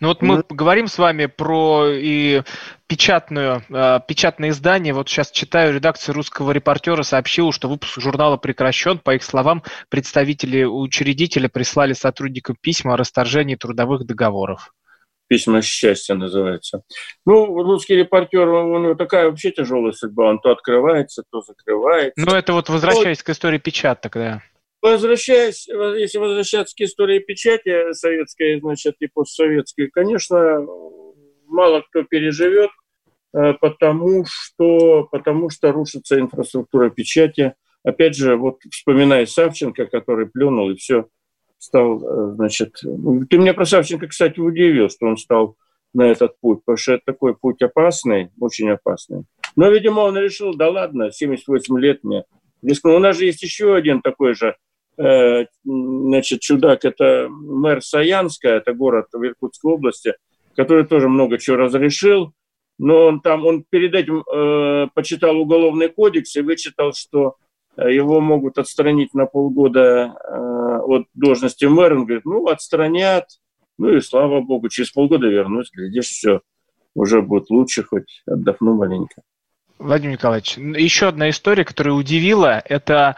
Ну 0.00 0.08
вот 0.08 0.20
мы 0.20 0.34
mm-hmm. 0.34 0.54
говорим 0.54 0.86
с 0.86 0.98
вами 0.98 1.24
про 1.24 1.86
и 1.88 2.42
печатную, 2.86 3.62
э, 3.70 4.00
печатное 4.06 4.50
издание. 4.50 4.92
Вот 4.92 5.08
сейчас 5.08 5.30
читаю, 5.30 5.72
редакция 5.72 6.12
русского 6.12 6.50
репортера 6.50 7.04
сообщила, 7.04 7.52
что 7.52 7.70
выпуск 7.70 7.98
журнала 8.02 8.36
прекращен. 8.36 8.98
По 8.98 9.14
их 9.14 9.22
словам, 9.22 9.62
представители 9.88 10.64
учредителя 10.64 11.48
прислали 11.48 11.94
сотрудникам 11.94 12.56
письма 12.60 12.92
о 12.92 12.96
расторжении 12.98 13.54
трудовых 13.54 14.04
договоров 14.04 14.74
письма 15.32 15.62
счастья 15.62 16.14
называется. 16.14 16.82
Ну, 17.24 17.62
русский 17.62 17.96
репортер, 17.96 18.46
у 18.46 18.78
него 18.78 18.94
такая 18.94 19.30
вообще 19.30 19.50
тяжелая 19.50 19.92
судьба. 19.92 20.28
Он 20.28 20.38
то 20.38 20.50
открывается, 20.50 21.22
то 21.30 21.40
закрывается. 21.40 22.12
Ну, 22.22 22.34
это 22.34 22.52
вот 22.52 22.68
возвращаясь 22.68 23.20
вот, 23.20 23.24
к 23.24 23.30
истории 23.30 23.56
печаток, 23.56 24.12
да. 24.12 24.42
Возвращаясь, 24.82 25.66
если 25.68 26.18
возвращаться 26.18 26.76
к 26.76 26.80
истории 26.82 27.18
печати 27.20 27.94
советской, 27.94 28.60
значит, 28.60 28.96
и 28.98 29.06
постсоветской, 29.06 29.88
конечно, 29.88 30.66
мало 31.46 31.80
кто 31.80 32.02
переживет 32.02 32.68
потому 33.62 34.26
что, 34.28 35.04
потому 35.10 35.48
что 35.48 35.72
рушится 35.72 36.20
инфраструктура 36.20 36.90
печати. 36.90 37.54
Опять 37.82 38.14
же, 38.14 38.36
вот 38.36 38.58
вспоминая 38.70 39.24
Савченко, 39.24 39.86
который 39.86 40.26
плюнул 40.26 40.68
и 40.68 40.76
все 40.76 41.06
стал, 41.62 42.34
значит... 42.34 42.74
Ты 42.80 43.38
меня 43.38 43.54
про 43.54 43.64
Савченко, 43.64 44.08
кстати, 44.08 44.40
удивил, 44.40 44.90
что 44.90 45.06
он 45.06 45.16
стал 45.16 45.56
на 45.94 46.10
этот 46.10 46.38
путь, 46.40 46.60
потому 46.64 46.76
что 46.76 46.94
это 46.94 47.02
такой 47.06 47.36
путь 47.36 47.62
опасный, 47.62 48.30
очень 48.40 48.68
опасный. 48.68 49.24
Но, 49.54 49.68
видимо, 49.70 50.00
он 50.00 50.18
решил, 50.18 50.54
да 50.54 50.70
ладно, 50.70 51.12
78 51.12 51.78
лет 51.78 52.02
мне. 52.02 52.24
У 52.62 52.98
нас 52.98 53.16
же 53.16 53.26
есть 53.26 53.42
еще 53.42 53.76
один 53.76 54.02
такой 54.02 54.34
же 54.34 54.56
э, 54.98 55.46
значит, 55.64 56.40
чудак, 56.40 56.84
это 56.84 57.28
мэр 57.30 57.80
Саянска, 57.80 58.48
это 58.48 58.72
город 58.72 59.06
в 59.12 59.24
Иркутской 59.24 59.72
области, 59.72 60.14
который 60.56 60.84
тоже 60.84 61.08
много 61.08 61.38
чего 61.38 61.56
разрешил, 61.58 62.32
но 62.78 63.06
он 63.06 63.20
там, 63.20 63.46
он 63.46 63.64
перед 63.68 63.94
этим 63.94 64.22
э, 64.22 64.88
почитал 64.94 65.38
уголовный 65.38 65.88
кодекс 65.88 66.34
и 66.34 66.40
вычитал, 66.40 66.92
что 66.92 67.36
его 67.76 68.20
могут 68.20 68.58
отстранить 68.58 69.14
на 69.14 69.26
полгода 69.26 69.80
э, 69.80 70.78
от 70.84 71.06
должности 71.14 71.64
мэра. 71.64 71.96
Он 71.96 72.04
говорит, 72.04 72.24
ну, 72.24 72.46
отстранят, 72.46 73.26
ну 73.78 73.96
и 73.96 74.00
слава 74.00 74.40
богу, 74.40 74.68
через 74.68 74.90
полгода 74.90 75.28
вернусь, 75.28 75.70
глядишь, 75.72 76.06
все 76.06 76.40
уже 76.94 77.22
будет 77.22 77.50
лучше, 77.50 77.82
хоть 77.82 78.22
отдохну 78.26 78.74
маленько. 78.74 79.22
Владимир 79.78 80.12
Николаевич, 80.12 80.56
еще 80.56 81.08
одна 81.08 81.30
история, 81.30 81.64
которая 81.64 81.94
удивила, 81.94 82.62
это 82.64 83.16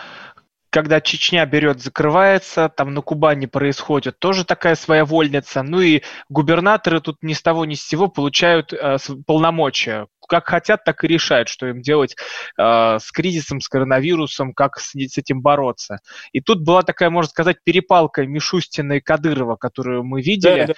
когда 0.70 1.00
Чечня 1.00 1.46
берет, 1.46 1.80
закрывается, 1.80 2.68
там 2.68 2.94
на 2.94 3.00
Кубани 3.00 3.46
происходит 3.46 4.18
тоже 4.18 4.44
такая 4.44 4.74
своевольница, 4.74 5.62
ну 5.62 5.80
и 5.80 6.02
губернаторы 6.28 7.00
тут 7.00 7.18
ни 7.22 7.32
с 7.32 7.42
того 7.42 7.64
ни 7.64 7.74
с 7.74 7.86
сего 7.86 8.08
получают 8.08 8.72
э, 8.72 8.96
полномочия. 9.24 10.08
Как 10.28 10.46
хотят, 10.48 10.84
так 10.84 11.04
и 11.04 11.08
решают, 11.08 11.48
что 11.48 11.66
им 11.66 11.82
делать 11.82 12.16
э, 12.58 12.98
с 12.98 13.10
кризисом, 13.12 13.60
с 13.60 13.68
коронавирусом, 13.68 14.54
как 14.54 14.78
с, 14.78 14.92
с 14.92 15.18
этим 15.18 15.40
бороться. 15.42 15.98
И 16.32 16.40
тут 16.40 16.62
была 16.62 16.82
такая, 16.82 17.10
можно 17.10 17.30
сказать, 17.30 17.58
перепалка 17.64 18.26
Мишустина 18.26 18.94
и 18.94 19.00
Кадырова, 19.00 19.56
которую 19.56 20.04
мы 20.04 20.22
видели. 20.22 20.66
Да, 20.66 20.66
да. 20.66 20.74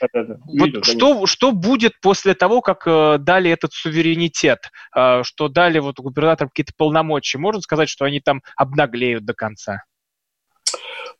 Вот 0.00 0.66
Видел, 0.66 0.82
что, 0.82 1.26
что 1.26 1.52
будет 1.52 2.00
после 2.00 2.34
того, 2.34 2.60
как 2.60 2.86
э, 2.86 3.18
дали 3.18 3.50
этот 3.50 3.72
суверенитет, 3.72 4.70
э, 4.94 5.22
что 5.24 5.48
дали 5.48 5.78
вот 5.78 5.98
губернаторам 5.98 6.48
какие-то 6.48 6.72
полномочия? 6.76 7.38
Можно 7.38 7.60
сказать, 7.60 7.88
что 7.88 8.04
они 8.04 8.20
там 8.20 8.42
обнаглеют 8.56 9.24
до 9.24 9.34
конца? 9.34 9.82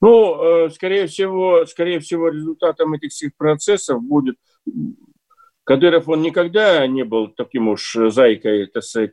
Ну, 0.01 0.67
э, 0.67 0.71
скорее 0.71 1.09
всего, 1.09 1.67
скорее 1.67 2.01
всего, 2.01 2.29
результатом 2.29 2.95
этих 2.95 3.11
всех 3.11 3.33
процессов 3.37 4.03
будет... 4.03 4.37
Кадыров, 5.71 6.09
он 6.09 6.23
никогда 6.23 6.85
не 6.89 7.05
был 7.05 7.29
таким 7.29 7.69
уж 7.69 7.97
зайкой, 8.09 8.67
так 8.67 8.83
сказать, 8.83 9.13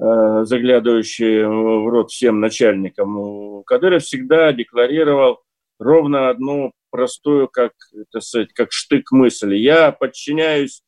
э, 0.00 0.44
заглядывающий 0.44 1.44
в 1.44 1.86
рот 1.90 2.10
всем 2.10 2.40
начальникам. 2.40 3.62
Кадыров 3.64 4.02
всегда 4.02 4.54
декларировал 4.54 5.42
ровно 5.78 6.30
одну 6.30 6.72
простую, 6.90 7.46
как, 7.48 7.72
это 7.92 8.20
сказать, 8.20 8.54
как 8.54 8.72
штык 8.72 9.12
мысли. 9.12 9.56
Я 9.56 9.92
подчиняюсь 9.92 10.80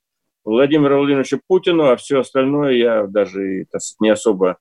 Владимиру 0.43 0.97
Владимировичу 0.97 1.39
Путину, 1.47 1.91
а 1.91 1.97
все 1.97 2.21
остальное 2.21 2.73
я 2.73 3.07
даже 3.07 3.67
так 3.71 3.83
сказать, 3.83 4.01
не 4.01 4.09
особо 4.09 4.57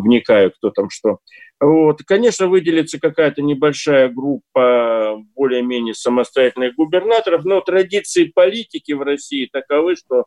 вникаю, 0.00 0.52
кто 0.52 0.70
там 0.70 0.90
что. 0.90 1.18
Вот. 1.60 2.02
Конечно, 2.06 2.48
выделится 2.48 3.00
какая-то 3.00 3.42
небольшая 3.42 4.08
группа 4.08 5.16
более-менее 5.34 5.94
самостоятельных 5.94 6.74
губернаторов, 6.74 7.44
но 7.44 7.60
традиции 7.60 8.30
политики 8.34 8.92
в 8.92 9.02
России 9.02 9.48
таковы, 9.50 9.96
что 9.96 10.24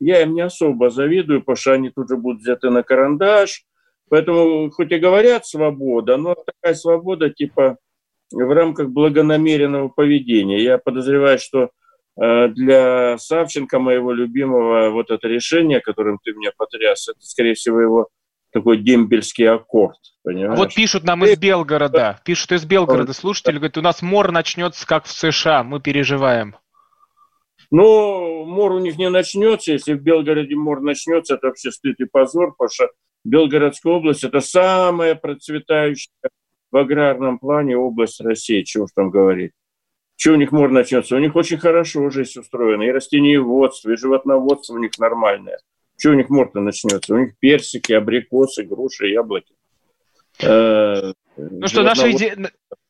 я 0.00 0.22
им 0.22 0.34
не 0.34 0.40
особо 0.40 0.90
завидую, 0.90 1.40
потому 1.40 1.56
что 1.56 1.72
они 1.72 1.90
тут 1.90 2.08
же 2.08 2.16
будут 2.16 2.40
взяты 2.40 2.70
на 2.70 2.82
карандаш. 2.82 3.64
Поэтому, 4.08 4.70
хоть 4.70 4.90
и 4.90 4.98
говорят 4.98 5.46
свобода, 5.46 6.16
но 6.16 6.34
такая 6.34 6.74
свобода 6.74 7.30
типа 7.30 7.76
в 8.32 8.52
рамках 8.52 8.88
благонамеренного 8.88 9.88
поведения. 9.88 10.62
Я 10.62 10.78
подозреваю, 10.78 11.38
что 11.38 11.70
э, 12.20 12.48
для 12.48 13.18
Савченко, 13.18 13.78
моего 13.78 14.12
любимого, 14.12 14.90
вот 14.90 15.10
это 15.10 15.28
решение, 15.28 15.80
которым 15.80 16.18
ты 16.22 16.32
меня 16.32 16.50
потряс, 16.56 17.08
это, 17.08 17.20
скорее 17.20 17.54
всего, 17.54 17.80
его 17.80 18.08
такой 18.52 18.78
дембельский 18.78 19.48
аккорд. 19.48 19.98
Понимаешь? 20.22 20.58
Вот 20.58 20.74
пишут 20.74 21.04
нам 21.04 21.24
из 21.24 21.38
Белгорода, 21.38 22.20
пишут 22.24 22.52
из 22.52 22.64
Белгорода, 22.64 23.12
слушатели 23.12 23.56
говорят, 23.56 23.78
у 23.78 23.82
нас 23.82 24.02
мор 24.02 24.32
начнется, 24.32 24.86
как 24.86 25.04
в 25.04 25.12
США, 25.12 25.62
мы 25.62 25.80
переживаем. 25.80 26.56
Ну, 27.70 28.44
мор 28.44 28.72
у 28.72 28.78
них 28.80 28.98
не 28.98 29.08
начнется. 29.08 29.72
Если 29.72 29.94
в 29.94 30.02
Белгороде 30.02 30.56
мор 30.56 30.80
начнется, 30.80 31.34
это 31.34 31.48
вообще 31.48 31.70
стыд 31.70 32.00
и 32.00 32.04
позор, 32.04 32.54
потому 32.56 32.68
что 32.72 32.88
Белгородская 33.24 33.92
область– 33.92 34.24
это 34.24 34.40
самая 34.40 35.14
процветающая 35.14 36.12
в 36.70 36.76
аграрном 36.76 37.38
плане 37.38 37.76
область 37.76 38.20
России, 38.20 38.62
чего 38.62 38.84
уж 38.84 38.90
там 38.94 39.10
говорить. 39.10 39.52
Что 40.16 40.32
у 40.32 40.36
них 40.36 40.52
можно 40.52 40.80
начнется? 40.80 41.16
У 41.16 41.18
них 41.18 41.34
очень 41.34 41.58
хорошо 41.58 42.10
жизнь 42.10 42.40
устроена. 42.40 42.82
И 42.82 42.90
растениеводство, 42.90 43.90
и 43.90 43.96
животноводство 43.96 44.74
у 44.74 44.78
них 44.78 44.98
нормальное. 44.98 45.58
Что 46.00 46.12
у 46.12 46.14
них 46.14 46.30
можно 46.30 46.62
начнется? 46.62 47.14
У 47.14 47.18
них 47.18 47.34
персики, 47.38 47.92
абрикосы, 47.92 48.62
груши, 48.64 49.08
яблоки. 49.08 49.52
Э, 50.40 51.12
ну 51.36 51.66
что, 51.66 51.82
наша 51.82 52.10
идея... 52.12 52.36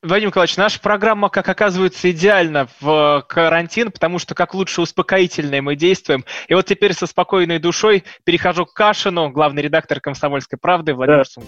Владимир 0.00 0.28
Николаевич, 0.28 0.56
наша 0.56 0.80
программа, 0.80 1.28
как 1.28 1.48
оказывается, 1.48 2.08
идеальна 2.10 2.68
в 2.80 3.26
карантин, 3.28 3.90
потому 3.90 4.20
что 4.20 4.36
как 4.36 4.54
лучше 4.54 4.80
успокоительное 4.80 5.60
мы 5.60 5.74
действуем. 5.74 6.24
И 6.46 6.54
вот 6.54 6.66
теперь 6.66 6.94
со 6.94 7.08
спокойной 7.08 7.58
душой 7.58 8.04
перехожу 8.22 8.64
к 8.64 8.72
Кашину, 8.72 9.30
главный 9.30 9.62
редактор 9.62 10.00
«Комсомольской 10.00 10.58
правды» 10.58 10.94
Владимир 10.94 11.24
да. 11.36 11.42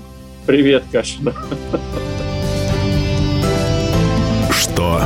Привет, 0.45 0.83
Кашин. 0.91 1.33
Что 4.51 5.01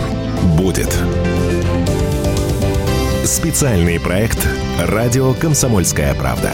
будет? 0.57 0.96
Специальный 3.27 3.99
проект 3.99 4.39
«Радио 4.79 5.35
Комсомольская 5.35 6.15
правда». 6.15 6.53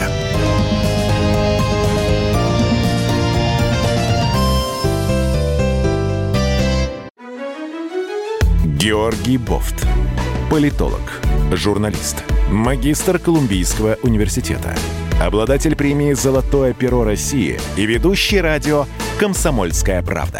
Георгий 8.65 9.37
Бофт. 9.37 9.85
Политолог, 10.49 11.21
журналист, 11.51 12.23
магистр 12.49 13.19
Колумбийского 13.19 13.99
университета, 14.01 14.75
обладатель 15.21 15.75
премии 15.75 16.13
«Золотое 16.13 16.73
перо 16.73 17.03
России» 17.03 17.59
и 17.77 17.85
ведущий 17.85 18.41
радио 18.41 18.87
«Комсомольская 19.19 20.01
правда» 20.01 20.39